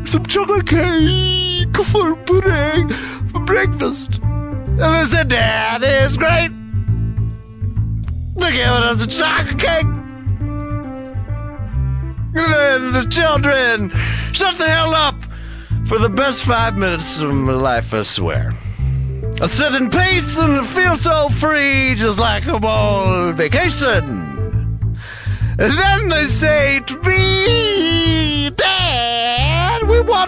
Some 0.06 0.26
chocolate 0.26 0.68
cake 0.68 1.55
for 1.84 2.16
pudding 2.16 2.90
for 3.30 3.40
breakfast. 3.42 4.20
And 4.22 4.84
I 4.84 5.08
said, 5.08 5.30
Dad, 5.30 5.84
it's 5.84 6.18
great. 6.18 6.50
They're 8.36 8.52
giving 8.52 8.84
us 8.84 9.04
a 9.04 9.08
chocolate 9.08 9.60
cake. 9.60 9.86
And 12.38 12.54
then 12.54 12.92
the 12.94 13.08
children 13.10 13.90
shut 14.34 14.58
the 14.58 14.70
hell 14.70 14.94
up 14.94 15.16
for 15.88 16.00
the 16.00 16.10
best 16.10 16.44
five 16.44 16.78
minutes 16.78 17.20
of 17.22 17.34
my 17.34 17.54
life, 17.54 17.94
I 17.94 18.04
swear. 18.04 18.54
I 19.42 19.48
sit 19.48 19.74
in 19.76 19.90
peace 19.90 20.38
and 20.38 20.54
I 20.54 20.66
feel 20.66 20.96
so 20.96 21.30
free, 21.30 21.96
just 21.96 22.20
like 22.20 22.46
I'm 22.46 22.64
on 22.64 23.34
vacation. 23.36 24.04
And 25.58 25.78
then 25.78 26.10
they 26.10 26.28
say 26.28 26.82
to 26.82 27.02
me, 27.04 27.65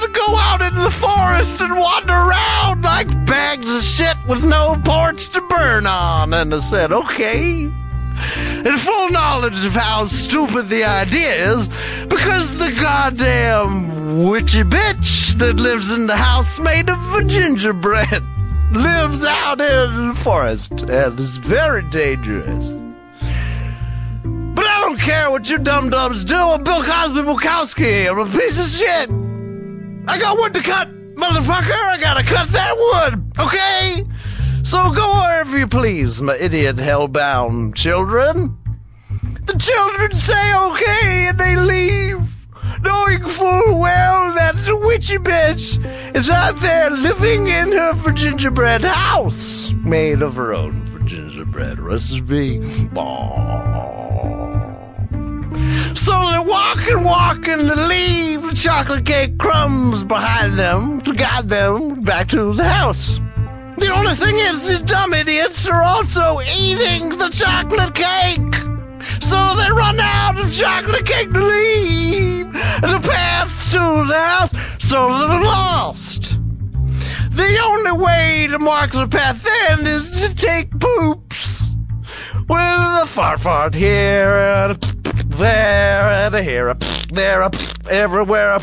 to 0.08 0.14
go 0.14 0.36
out 0.38 0.62
into 0.62 0.82
the 0.82 0.92
forest 0.92 1.62
and 1.62 1.76
wander 1.76 2.14
around 2.14 2.82
like 2.84 3.08
bags 3.26 3.70
of 3.70 3.84
shit 3.84 4.18
with 4.28 4.44
no 4.44 4.80
porch 4.86 5.30
to 5.30 5.42
burn 5.42 5.86
on. 5.86 6.34
And 6.34 6.54
I 6.54 6.60
said, 6.60 6.92
okay. 6.92 7.64
In 8.66 8.78
full 8.78 9.10
knowledge 9.10 9.64
of 9.66 9.74
how 9.74 10.08
stupid 10.08 10.70
the 10.70 10.84
idea 10.84 11.54
is, 11.54 11.68
because 12.08 12.58
the 12.58 12.72
goddamn 12.72 14.24
witchy 14.24 14.64
bitch 14.64 15.38
that 15.38 15.58
lives 15.58 15.92
in 15.92 16.08
the 16.08 16.16
house 16.16 16.58
made 16.58 16.90
of 16.90 17.28
gingerbread 17.28 18.24
lives 18.72 19.24
out 19.24 19.62
in 19.62 20.10
the 20.10 20.16
forest 20.16 20.72
and 20.84 21.20
is 21.20 21.38
very 21.38 21.84
dangerous. 21.90 22.72
But 24.24 24.66
I 24.66 24.82
don't 24.82 25.00
care 25.00 25.30
what 25.30 25.48
you 25.50 25.60
dum 25.60 25.92
dums 25.92 26.24
do. 26.24 26.36
I'm 26.36 26.64
Bill 26.64 26.84
Cosby 26.84 27.22
Bukowski. 27.22 28.10
I'm 28.10 28.18
a 28.18 28.26
piece 28.26 28.60
of 28.60 28.68
shit. 28.68 29.27
I 30.08 30.18
got 30.18 30.38
wood 30.38 30.54
to 30.54 30.62
cut, 30.62 30.90
motherfucker. 31.16 31.74
I 31.74 31.98
gotta 32.00 32.24
cut 32.24 32.50
that 32.50 32.76
wood, 32.78 33.34
okay? 33.40 34.06
So 34.64 34.92
go 34.92 35.14
wherever 35.22 35.58
you 35.58 35.68
please, 35.68 36.22
my 36.22 36.38
idiot 36.38 36.78
hellbound 36.78 37.76
children. 37.76 38.58
The 39.46 39.58
children 39.58 40.18
say 40.18 40.54
okay 40.56 41.28
and 41.28 41.38
they 41.38 41.56
leave, 41.56 42.48
knowing 42.82 43.28
full 43.28 43.80
well 43.80 44.34
that 44.34 44.56
the 44.66 44.76
witchy 44.76 45.18
bitch 45.18 46.16
is 46.16 46.30
out 46.30 46.58
there 46.60 46.90
living 46.90 47.48
in 47.48 47.72
her 47.72 48.12
gingerbread 48.12 48.84
house, 48.84 49.72
made 49.84 50.22
of 50.22 50.36
her 50.36 50.54
own 50.54 50.86
gingerbread 51.06 51.80
recipe. 51.80 52.60
So 55.98 56.12
they 56.32 56.40
walk 56.40 56.78
and 56.88 57.04
walk 57.04 57.48
and 57.48 57.68
leave 57.88 58.44
the 58.44 58.54
chocolate 58.54 59.04
cake 59.04 59.40
crumbs 59.40 60.04
behind 60.04 60.58
them 60.58 61.02
to 61.02 61.14
guide 61.14 61.50
them 61.50 62.02
back 62.02 62.30
to 62.30 62.54
the 62.54 62.64
house. 62.64 63.20
The 63.78 63.92
only 63.92 64.14
thing 64.14 64.38
is, 64.38 64.68
these 64.68 64.84
dumb 64.84 65.16
idiots 65.16 65.68
are 65.68 65.82
also 65.82 66.40
eating 66.42 67.10
the 67.18 67.30
chocolate 67.30 67.96
cake. 67.96 68.54
So 69.22 69.56
they 69.56 69.72
run 69.72 70.00
out 70.00 70.40
of 70.40 70.54
chocolate 70.54 71.06
cake 71.06 71.32
to 71.32 71.40
leave 71.40 72.54
the 72.54 73.00
path 73.02 73.72
to 73.72 74.06
the 74.08 74.20
house, 74.20 74.52
so 74.78 75.28
they're 75.28 75.42
lost. 75.42 76.38
The 77.32 77.60
only 77.66 77.92
way 77.94 78.48
to 78.52 78.60
mark 78.60 78.92
the 78.92 79.08
path 79.08 79.44
then 79.44 79.88
is 79.88 80.20
to 80.22 80.36
take 80.36 80.80
poops. 80.80 81.76
With 82.48 83.02
a 83.04 83.06
fart 83.08 83.42
fart 83.42 83.74
here 83.74 84.38
and 84.38 84.72
a 84.72 84.97
there 85.38 86.02
uh, 86.02 86.26
and 86.26 86.36
a 86.36 86.44
here, 86.44 86.70
a 86.70 86.78
there, 87.10 87.42
a 87.42 87.52
everywhere. 87.90 88.54
A 88.54 88.62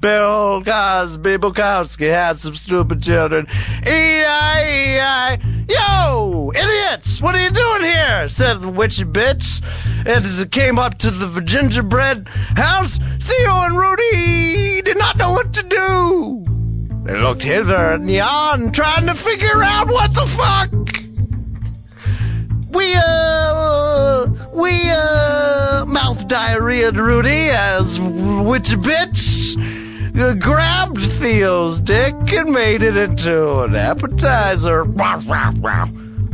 Bill 0.00 0.62
Cosby 0.64 1.36
Bukowski 1.36 2.10
had 2.10 2.38
some 2.38 2.54
stupid 2.54 3.02
children. 3.02 3.46
E-I-E-I. 3.86 5.38
Yo, 5.68 6.50
idiots, 6.54 7.20
what 7.20 7.34
are 7.34 7.42
you 7.42 7.50
doing 7.50 7.82
here? 7.82 8.28
said 8.28 8.62
the 8.62 8.68
witchy 8.68 9.04
bitch. 9.04 9.62
And 9.98 10.24
as 10.24 10.40
it 10.40 10.50
came 10.50 10.78
up 10.78 10.98
to 10.98 11.10
the 11.10 11.40
gingerbread 11.40 12.26
house, 12.56 12.98
Theo 13.20 13.52
and 13.52 13.76
Rudy 13.76 14.82
did 14.82 14.98
not 14.98 15.18
know 15.18 15.32
what 15.32 15.52
to 15.54 15.62
do. 15.62 16.44
They 17.04 17.16
looked 17.18 17.42
hither 17.42 17.92
and 17.92 18.10
yon, 18.10 18.72
trying 18.72 19.06
to 19.06 19.14
figure 19.14 19.62
out 19.62 19.88
what 19.88 20.14
the 20.14 20.26
fuck. 20.26 21.01
We, 22.72 22.94
uh, 22.94 24.26
we, 24.52 24.80
uh, 24.84 25.84
mouth 25.86 26.26
diarrhea 26.26 26.90
Rudy 26.92 27.50
as 27.50 28.00
witchy 28.00 28.76
bitch 28.76 30.18
uh, 30.18 30.34
grabbed 30.34 31.00
Theo's 31.00 31.80
dick 31.80 32.14
and 32.32 32.50
made 32.50 32.82
it 32.82 32.96
into 32.96 33.60
an 33.60 33.76
appetizer. 33.76 34.84
Wow, 34.84 35.20
wow, 35.26 35.52
wow! 35.58 35.88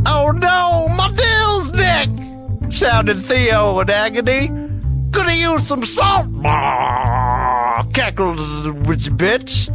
Oh 0.07 0.31
no, 0.31 0.89
my 0.97 1.11
Dill's 1.13 1.73
dick! 1.73 2.11
shouted 2.73 3.21
Theo 3.21 3.81
in 3.81 3.91
agony. 3.91 4.49
Could 5.11 5.27
have 5.27 5.37
used 5.37 5.67
some 5.67 5.85
salt. 5.85 6.27
cackled 7.93 8.39
bitch. 9.09 9.75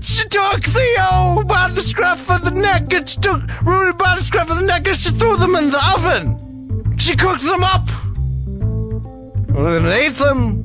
She 0.00 0.26
took 0.28 0.64
Theo 0.64 1.44
by 1.44 1.70
the 1.74 1.82
scruff 1.82 2.30
of 2.30 2.44
the 2.44 2.50
neck 2.50 2.92
and 2.92 3.08
she 3.08 3.20
took 3.20 3.42
Rudy 3.62 3.92
by 3.96 4.16
the 4.16 4.22
scruff 4.22 4.50
of 4.50 4.56
the 4.56 4.64
neck 4.64 4.86
and 4.88 4.96
she 4.96 5.10
threw 5.10 5.36
them 5.36 5.54
in 5.54 5.70
the 5.70 5.90
oven. 5.94 6.96
She 6.98 7.14
cooked 7.14 7.42
them 7.42 7.62
up 7.62 7.88
and 9.54 9.86
ate 9.86 10.14
them, 10.14 10.64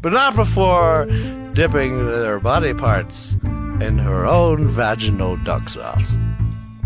but 0.00 0.12
not 0.12 0.34
before 0.34 1.06
dipping 1.54 2.08
their 2.08 2.40
body 2.40 2.74
parts 2.74 3.34
in 3.80 3.98
her 3.98 4.26
own 4.26 4.68
vaginal 4.68 5.36
duck 5.38 5.68
sauce, 5.68 6.12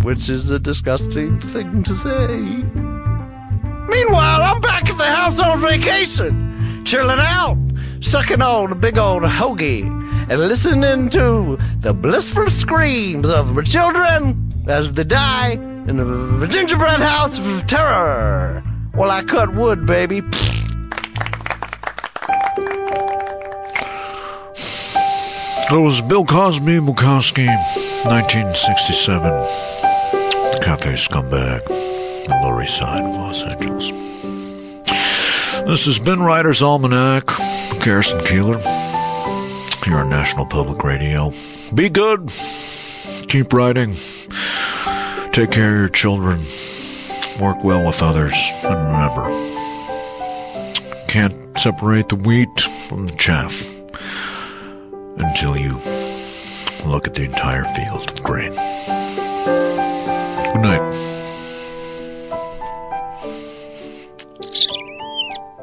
which 0.02 0.28
is 0.28 0.50
a 0.50 0.58
disgusting 0.58 1.40
thing 1.40 1.82
to 1.84 1.96
say. 1.96 2.26
Meanwhile, 3.88 4.42
I'm 4.42 4.60
back 4.60 4.88
at 4.88 4.98
the 4.98 5.06
house 5.06 5.38
on 5.40 5.60
vacation, 5.60 6.84
chilling 6.84 7.18
out, 7.18 7.56
sucking 8.00 8.42
on 8.42 8.72
a 8.72 8.74
big 8.74 8.98
old 8.98 9.22
hoagie, 9.22 9.99
and 10.30 10.40
listening 10.46 11.10
to 11.10 11.58
the 11.80 11.92
blissful 11.92 12.48
screams 12.48 13.28
of 13.28 13.52
my 13.52 13.62
children 13.62 14.48
as 14.68 14.92
they 14.92 15.02
die 15.02 15.50
in 15.50 15.96
the 15.96 16.46
gingerbread 16.46 17.00
house 17.00 17.36
of 17.36 17.66
terror 17.66 18.62
while 18.94 19.10
I 19.10 19.24
cut 19.24 19.52
wood, 19.52 19.86
baby. 19.86 20.20
That 25.68 25.80
was 25.80 26.00
Bill 26.00 26.24
Cosby 26.24 26.78
Bukowski, 26.78 27.46
1967. 28.06 29.22
The 29.22 30.60
Cafe 30.62 30.92
Scumbag, 30.94 31.66
the 31.66 32.38
Lower 32.42 32.62
East 32.62 32.78
Side 32.78 33.02
of 33.04 33.16
Los 33.16 33.42
Angeles. 33.42 33.90
This 35.66 35.86
has 35.86 35.98
been 35.98 36.20
Writer's 36.22 36.62
Almanac. 36.62 37.26
Garrison 37.80 38.20
Keillor. 38.20 38.89
Here 39.84 39.96
on 39.96 40.10
National 40.10 40.44
Public 40.44 40.84
Radio. 40.84 41.32
Be 41.74 41.88
good. 41.88 42.30
Keep 43.28 43.52
writing. 43.52 43.94
Take 45.32 45.52
care 45.52 45.72
of 45.72 45.80
your 45.80 45.88
children. 45.88 46.40
Work 47.40 47.64
well 47.64 47.86
with 47.86 48.02
others. 48.02 48.34
And 48.62 48.74
remember, 48.74 49.30
can't 51.08 51.58
separate 51.58 52.08
the 52.10 52.16
wheat 52.16 52.60
from 52.88 53.06
the 53.06 53.16
chaff 53.16 53.58
until 55.16 55.56
you 55.56 55.74
look 56.84 57.06
at 57.06 57.14
the 57.14 57.24
entire 57.24 57.64
field 57.74 58.10
of 58.10 58.22
grain. 58.22 58.52
Good 60.52 60.60
night. 60.60 60.94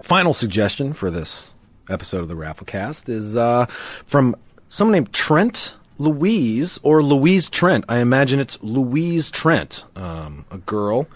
Final 0.03 0.33
suggestion 0.33 0.93
for 0.93 1.11
this 1.11 1.51
episode 1.89 2.21
of 2.21 2.27
the 2.27 2.35
Rafflecast 2.35 3.09
is 3.09 3.37
uh, 3.37 3.65
from 4.05 4.35
someone 4.69 4.93
named 4.93 5.13
Trent 5.13 5.75
Louise 5.97 6.79
or 6.83 7.01
Louise 7.01 7.49
Trent. 7.49 7.85
I 7.87 7.99
imagine 7.99 8.39
it's 8.39 8.61
Louise 8.61 9.31
Trent, 9.31 9.85
um, 9.95 10.45
a 10.51 10.57
girl 10.57 11.07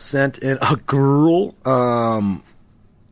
sent 0.00 0.38
in 0.38 0.58
a 0.62 0.76
girl. 0.76 1.54
Um, 1.64 2.42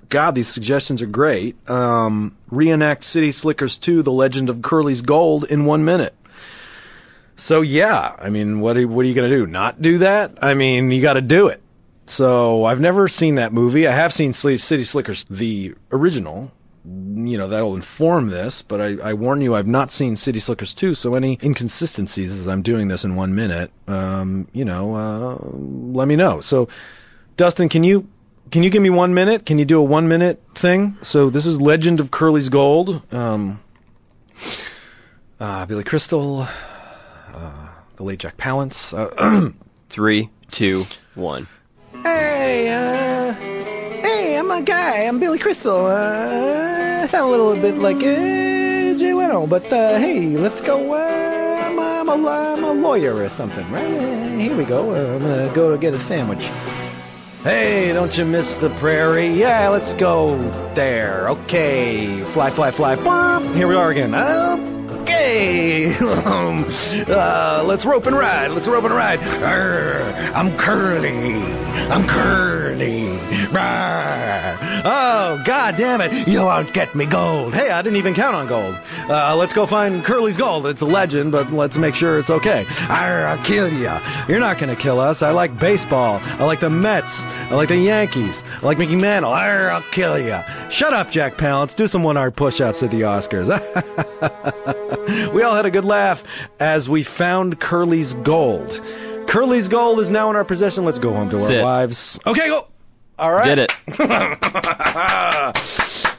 God, 0.09 0.35
these 0.35 0.49
suggestions 0.49 1.03
are 1.03 1.07
great. 1.07 1.57
Um, 1.68 2.37
reenact 2.51 3.05
City 3.05 3.31
Slickers 3.31 3.77
2, 3.79 4.03
The 4.03 4.12
Legend 4.12 4.49
of 4.49 4.62
Curly's 4.62 5.03
Gold 5.03 5.44
in 5.44 5.66
one 5.66 5.85
minute. 5.85 6.14
So 7.37 7.61
yeah, 7.61 8.16
I 8.18 8.31
mean, 8.31 8.61
what 8.61 8.77
are, 8.77 8.88
what 8.88 9.05
are 9.05 9.09
you 9.09 9.14
going 9.14 9.31
to 9.31 9.37
do? 9.37 9.47
Not 9.47 9.81
do 9.81 9.99
that? 9.99 10.33
I 10.42 10.55
mean, 10.55 10.90
you 10.90 11.01
got 11.03 11.12
to 11.12 11.21
do 11.21 11.49
it. 11.49 11.62
So 12.07 12.64
I've 12.64 12.81
never 12.81 13.07
seen 13.07 13.35
that 13.37 13.53
movie. 13.53 13.87
I 13.87 13.92
have 13.92 14.12
seen 14.12 14.33
City 14.33 14.85
Slickers, 14.85 15.25
the 15.29 15.75
original. 15.92 16.51
You 16.84 17.36
know, 17.36 17.48
that'll 17.48 17.74
inform 17.74 18.28
this, 18.28 18.62
but 18.62 18.80
I, 18.80 18.96
I 19.02 19.12
warn 19.12 19.40
you, 19.40 19.54
I've 19.54 19.66
not 19.66 19.92
seen 19.92 20.16
City 20.16 20.40
Slickers 20.40 20.72
2, 20.72 20.94
so 20.94 21.14
any 21.14 21.38
inconsistencies 21.42 22.32
as 22.32 22.46
I'm 22.48 22.62
doing 22.62 22.88
this 22.88 23.04
in 23.04 23.14
one 23.16 23.34
minute, 23.34 23.70
um, 23.86 24.48
you 24.52 24.64
know, 24.64 24.94
uh, 24.94 25.36
let 25.52 26.08
me 26.08 26.16
know. 26.16 26.40
So, 26.40 26.68
Dustin, 27.36 27.68
can 27.68 27.84
you, 27.84 28.08
can 28.50 28.62
you 28.62 28.70
give 28.70 28.82
me 28.82 28.90
one 28.90 29.12
minute? 29.12 29.44
Can 29.44 29.58
you 29.58 29.64
do 29.64 29.78
a 29.78 29.82
one 29.82 30.08
minute 30.08 30.42
thing? 30.54 30.96
So 31.02 31.28
this 31.28 31.44
is 31.44 31.60
Legend 31.60 32.00
of 32.00 32.10
Curly's 32.10 32.48
Gold. 32.48 33.02
Um, 33.12 33.60
uh, 35.38 35.66
Billy 35.66 35.84
Crystal, 35.84 36.48
uh, 37.34 37.68
the 37.96 38.02
late 38.02 38.20
Jack 38.20 38.36
Palance. 38.38 38.96
Uh, 38.96 39.50
Three, 39.90 40.28
two, 40.50 40.84
one. 41.14 41.48
Hey, 42.02 42.68
uh, 42.68 42.92
hey, 42.92 43.17
I'm 44.50 44.62
a 44.62 44.64
guy. 44.64 45.02
I'm 45.04 45.20
Billy 45.20 45.38
Crystal. 45.38 45.84
Uh, 45.84 47.00
I 47.02 47.06
sound 47.08 47.26
a 47.26 47.30
little 47.30 47.54
bit 47.54 47.76
like 47.76 47.98
uh, 47.98 48.96
Jay 48.96 49.12
Leno, 49.12 49.46
but 49.46 49.70
uh, 49.70 49.98
hey, 49.98 50.38
let's 50.38 50.62
go. 50.62 50.94
Uh, 50.94 51.64
I'm, 51.66 51.78
a, 51.78 52.12
I'm, 52.12 52.24
a, 52.24 52.30
I'm 52.30 52.64
a 52.64 52.72
lawyer 52.72 53.14
or 53.14 53.28
something, 53.28 53.70
right? 53.70 53.90
Here 54.40 54.56
we 54.56 54.64
go. 54.64 54.94
Uh, 54.94 55.16
I'm 55.16 55.20
gonna 55.20 55.52
go 55.54 55.70
to 55.70 55.76
get 55.76 55.92
a 55.92 56.00
sandwich. 56.00 56.48
Hey, 57.42 57.92
don't 57.92 58.16
you 58.16 58.24
miss 58.24 58.56
the 58.56 58.70
prairie? 58.76 59.28
Yeah, 59.28 59.68
let's 59.68 59.92
go 59.92 60.38
there. 60.72 61.28
Okay, 61.28 62.22
fly, 62.32 62.48
fly, 62.48 62.70
fly. 62.70 62.96
Burp. 62.96 63.54
Here 63.54 63.68
we 63.68 63.74
are 63.74 63.90
again. 63.90 64.14
Okay, 65.02 65.94
um, 66.24 66.64
uh, 67.06 67.64
let's 67.66 67.84
rope 67.84 68.06
and 68.06 68.16
ride. 68.16 68.52
Let's 68.52 68.66
rope 68.66 68.84
and 68.84 68.94
ride. 68.94 69.20
Arr, 69.42 70.32
I'm 70.34 70.56
Curly. 70.56 71.67
I'm 71.90 72.06
Curly. 72.06 73.18
Oh, 74.84 75.42
god 75.44 75.76
damn 75.76 76.00
it. 76.00 76.28
You 76.28 76.42
won't 76.42 76.72
get 76.72 76.94
me 76.94 77.06
gold. 77.06 77.54
Hey, 77.54 77.70
I 77.70 77.82
didn't 77.82 77.96
even 77.96 78.14
count 78.14 78.34
on 78.34 78.46
gold. 78.46 78.78
Uh, 79.08 79.34
let's 79.36 79.52
go 79.52 79.66
find 79.66 80.04
Curly's 80.04 80.36
gold. 80.36 80.66
It's 80.66 80.82
a 80.82 80.86
legend, 80.86 81.32
but 81.32 81.52
let's 81.52 81.76
make 81.76 81.94
sure 81.94 82.18
it's 82.18 82.30
okay. 82.30 82.66
Arr, 82.88 83.26
I'll 83.26 83.44
kill 83.44 83.72
you. 83.72 83.92
You're 84.28 84.40
not 84.40 84.58
gonna 84.58 84.76
kill 84.76 85.00
us. 85.00 85.22
I 85.22 85.30
like 85.30 85.58
baseball. 85.58 86.20
I 86.22 86.44
like 86.44 86.60
the 86.60 86.70
Mets. 86.70 87.24
I 87.24 87.54
like 87.54 87.68
the 87.68 87.76
Yankees. 87.76 88.42
I 88.62 88.66
like 88.66 88.78
Mickey 88.78 88.96
Mantle. 88.96 89.32
Arr, 89.32 89.70
I'll 89.70 89.82
kill 89.90 90.18
you. 90.18 90.38
Shut 90.70 90.92
up, 90.92 91.10
Jack 91.10 91.36
Palance. 91.36 91.74
Do 91.74 91.88
some 91.88 92.02
one-hour 92.02 92.30
push-ups 92.30 92.82
at 92.82 92.90
the 92.90 93.02
Oscars. 93.02 93.48
we 95.32 95.42
all 95.42 95.54
had 95.54 95.66
a 95.66 95.70
good 95.70 95.84
laugh 95.84 96.24
as 96.60 96.88
we 96.88 97.02
found 97.02 97.60
Curly's 97.60 98.14
gold. 98.14 98.80
Curly's 99.28 99.68
gold 99.68 100.00
is 100.00 100.10
now 100.10 100.30
in 100.30 100.36
our 100.36 100.44
possession. 100.44 100.84
Let's 100.86 100.98
go 100.98 101.12
home 101.12 101.28
to 101.30 101.38
Sit. 101.38 101.58
our 101.58 101.64
wives. 101.64 102.18
Okay, 102.26 102.48
go. 102.48 102.66
All 103.18 103.30
right. 103.32 103.44
Did 103.44 103.58
it. 103.58 103.70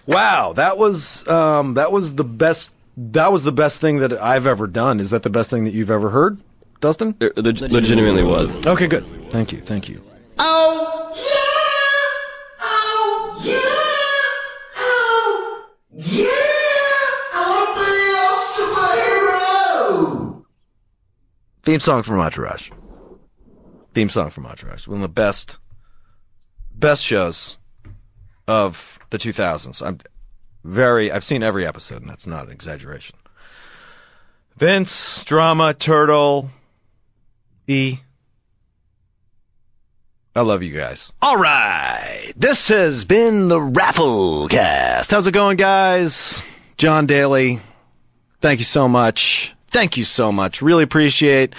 wow, 0.05 0.53
that 0.53 0.77
was 0.77 1.27
um, 1.27 1.73
that 1.73 1.91
was 1.91 2.13
the 2.15 2.23
best. 2.23 2.69
That 2.95 3.31
was 3.31 3.43
the 3.43 3.51
best 3.51 3.81
thing 3.81 3.97
that 3.99 4.13
I've 4.13 4.45
ever 4.45 4.67
done. 4.67 4.99
Is 4.99 5.09
that 5.09 5.23
the 5.23 5.29
best 5.29 5.49
thing 5.49 5.63
that 5.65 5.73
you've 5.73 5.89
ever 5.89 6.09
heard, 6.11 6.37
Dustin? 6.81 7.15
It 7.19 7.35
leg- 7.37 7.61
legitimately 7.71 8.21
was. 8.23 8.63
Okay, 8.67 8.85
good. 8.87 9.03
Thank 9.31 9.51
you. 9.53 9.61
Thank 9.61 9.89
you. 9.89 10.03
Oh, 10.37 11.11
yeah! 11.15 11.23
Oh, 12.61 13.39
yeah! 13.43 13.59
Oh, 14.77 15.65
yeah! 15.93 16.27
I 17.33 17.41
want 17.49 17.75
to 17.75 17.81
be 17.85 17.91
a 18.19 18.21
superhero! 20.35 20.43
Theme 21.63 21.79
song 21.79 22.03
from 22.03 22.19
Entourage. 22.19 22.69
Theme 23.99 24.09
song 24.09 24.29
from 24.29 24.45
Entourage. 24.45 24.87
One 24.87 24.99
of 24.99 25.01
the 25.01 25.09
best, 25.09 25.57
best 26.73 27.03
shows 27.03 27.57
of 28.47 28.97
the 29.09 29.17
2000s. 29.17 29.85
I'm 29.85 29.99
very, 30.63 31.11
I've 31.11 31.25
seen 31.25 31.43
every 31.43 31.67
episode, 31.67 32.03
and 32.03 32.09
that's 32.09 32.25
not 32.25 32.45
an 32.45 32.51
exaggeration. 32.53 33.17
Vince, 34.55 35.25
Drama, 35.25 35.73
Turtle, 35.73 36.49
E. 37.67 37.97
I 40.33 40.43
love 40.43 40.63
you 40.63 40.71
guys. 40.71 41.11
All 41.21 41.35
right. 41.35 42.31
This 42.37 42.69
has 42.69 43.03
been 43.03 43.49
the 43.49 43.59
Rafflecast. 43.59 45.11
How's 45.11 45.27
it 45.27 45.33
going, 45.33 45.57
guys? 45.57 46.41
Jon 46.77 47.05
Daly. 47.05 47.59
Thank 48.39 48.59
you 48.59 48.65
so 48.65 48.87
much. 48.87 49.53
Thank 49.67 49.97
you 49.97 50.05
so 50.05 50.31
much. 50.31 50.61
Really 50.61 50.85
appreciate 50.85 51.53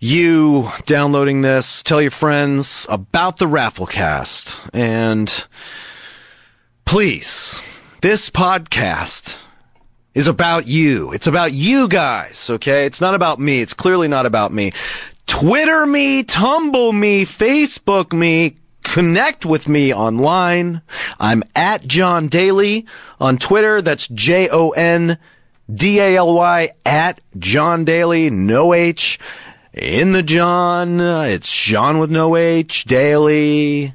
you 0.00 0.70
downloading 0.86 1.40
this. 1.42 1.82
Tell 1.82 2.00
your 2.00 2.10
friends 2.10 2.86
about 2.88 3.38
the 3.38 3.46
Rafflecast. 3.46 4.70
And 4.72 5.46
please, 6.84 7.60
this 8.00 8.30
podcast 8.30 9.42
is 10.14 10.26
about 10.26 10.66
you. 10.66 11.12
It's 11.12 11.26
about 11.26 11.52
you 11.52 11.88
guys, 11.88 12.48
okay? 12.50 12.86
It's 12.86 13.00
not 13.00 13.14
about 13.14 13.40
me. 13.40 13.60
It's 13.60 13.74
clearly 13.74 14.08
not 14.08 14.26
about 14.26 14.52
me. 14.52 14.72
Twitter 15.26 15.84
me, 15.84 16.22
tumble 16.22 16.92
me, 16.92 17.24
Facebook 17.24 18.12
me, 18.12 18.56
connect 18.82 19.44
with 19.44 19.68
me 19.68 19.92
online. 19.92 20.80
I'm 21.20 21.42
at 21.54 21.86
Jon 21.86 22.28
Daly 22.28 22.86
on 23.20 23.36
Twitter. 23.36 23.82
That's 23.82 24.08
J 24.08 24.48
O 24.48 24.70
N 24.70 25.18
D 25.72 26.00
A 26.00 26.16
L 26.16 26.34
Y 26.34 26.70
at 26.86 27.20
Jon 27.38 27.84
Daly, 27.84 28.30
no 28.30 28.72
H 28.72 29.18
in 29.78 30.12
the 30.12 30.22
Jon. 30.22 31.00
Uh, 31.00 31.22
it's 31.22 31.50
John 31.50 31.98
with 31.98 32.10
no 32.10 32.36
H, 32.36 32.84
Daly. 32.84 33.94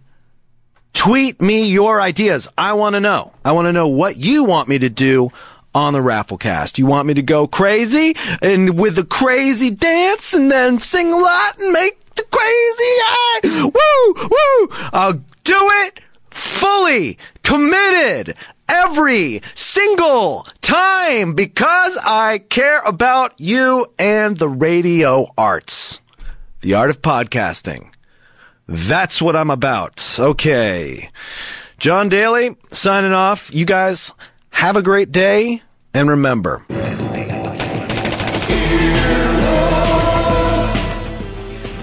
Tweet 0.93 1.41
me 1.41 1.65
your 1.65 2.01
ideas. 2.01 2.47
I 2.57 2.73
want 2.73 2.93
to 2.93 2.99
know. 2.99 3.33
I 3.43 3.51
want 3.51 3.67
to 3.67 3.73
know 3.73 3.87
what 3.87 4.17
you 4.17 4.43
want 4.43 4.69
me 4.69 4.79
to 4.79 4.89
do 4.89 5.31
on 5.75 5.93
the 5.93 5.99
Rafflecast. 5.99 6.77
You 6.77 6.85
want 6.85 7.07
me 7.07 7.15
to 7.15 7.21
go 7.21 7.47
crazy 7.47 8.15
and 8.41 8.79
with 8.79 8.95
the 8.95 9.03
crazy 9.03 9.71
dance 9.71 10.33
and 10.33 10.51
then 10.51 10.79
sing 10.79 11.11
a 11.11 11.17
lot 11.17 11.59
and 11.59 11.71
make 11.73 12.15
the 12.15 12.23
crazy 12.23 12.93
eye. 13.01 13.71
Woo, 13.73 14.29
woo. 14.29 14.89
I'll 14.93 15.13
do 15.43 15.69
it 15.83 15.99
fully 16.29 17.17
committed 17.43 18.35
every 18.67 19.41
single 19.53 20.47
time 20.61 21.33
because 21.33 21.97
I 22.03 22.39
care 22.49 22.81
about 22.81 23.39
you 23.39 23.87
and 23.99 24.37
the 24.37 24.49
radio 24.49 25.27
arts, 25.37 26.01
the 26.61 26.73
art 26.73 26.89
of 26.89 27.01
podcasting. 27.01 27.93
That's 28.67 29.21
what 29.21 29.35
I'm 29.35 29.49
about. 29.49 30.17
Okay. 30.19 31.09
Jon 31.77 32.09
Daly 32.09 32.55
signing 32.71 33.13
off. 33.13 33.53
You 33.53 33.65
guys 33.65 34.13
have 34.51 34.75
a 34.77 34.81
great 34.81 35.11
day 35.11 35.61
and 35.93 36.09
remember. 36.09 36.65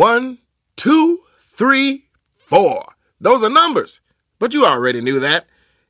One, 0.00 0.38
two, 0.76 1.20
three, 1.38 2.06
four. 2.38 2.86
Those 3.20 3.42
are 3.42 3.50
numbers. 3.50 4.00
But 4.38 4.54
you 4.54 4.64
already 4.64 5.02
knew 5.02 5.20
that. 5.20 5.44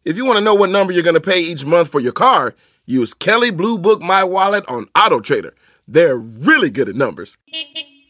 If 0.04 0.16
you 0.16 0.24
want 0.24 0.36
to 0.38 0.44
know 0.44 0.56
what 0.56 0.68
number 0.68 0.92
you're 0.92 1.04
going 1.04 1.14
to 1.14 1.20
pay 1.20 1.40
each 1.40 1.64
month 1.64 1.90
for 1.90 2.00
your 2.00 2.10
car, 2.10 2.56
use 2.86 3.14
Kelley 3.14 3.52
Blue 3.52 3.78
Book 3.78 4.02
My 4.02 4.24
Wallet 4.24 4.66
on 4.66 4.88
Auto 4.98 5.20
Trader. 5.20 5.54
They're 5.86 6.16
really 6.16 6.70
good 6.70 6.88
at 6.88 6.96
numbers. 6.96 7.38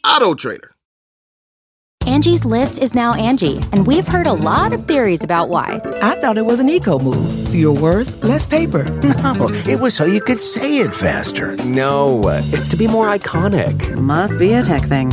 Auto 0.03 0.32
Trader. 0.32 0.74
Angie's 2.07 2.46
list 2.46 2.78
is 2.78 2.94
now 2.94 3.12
Angi, 3.12 3.62
and 3.70 3.86
we've 3.86 4.09
heard 4.09 4.26
a 4.26 4.32
lot 4.32 4.72
of 4.72 4.88
theories 4.88 5.22
about 5.22 5.51
why. 5.51 5.82
I 6.01 6.18
thought 6.18 6.38
it 6.38 6.46
was 6.46 6.61
an 6.61 6.70
eco 6.70 6.98
move. 6.98 7.51
Fewer 7.51 7.78
words, 7.78 8.16
less 8.24 8.46
paper. 8.46 8.84
No, 9.20 9.48
it 9.51 9.80
was 9.80 9.94
so 9.94 10.05
you 10.05 10.20
could 10.20 10.40
say 10.40 10.78
it 10.78 10.94
faster. 10.94 11.57
No, 11.57 12.20
it's 12.53 12.68
to 12.70 12.76
be 12.76 12.86
more 12.88 13.07
iconic. 13.14 13.94
Must 13.94 14.38
be 14.38 14.55
a 14.55 14.62
tech 14.62 14.82
thing. 14.82 15.12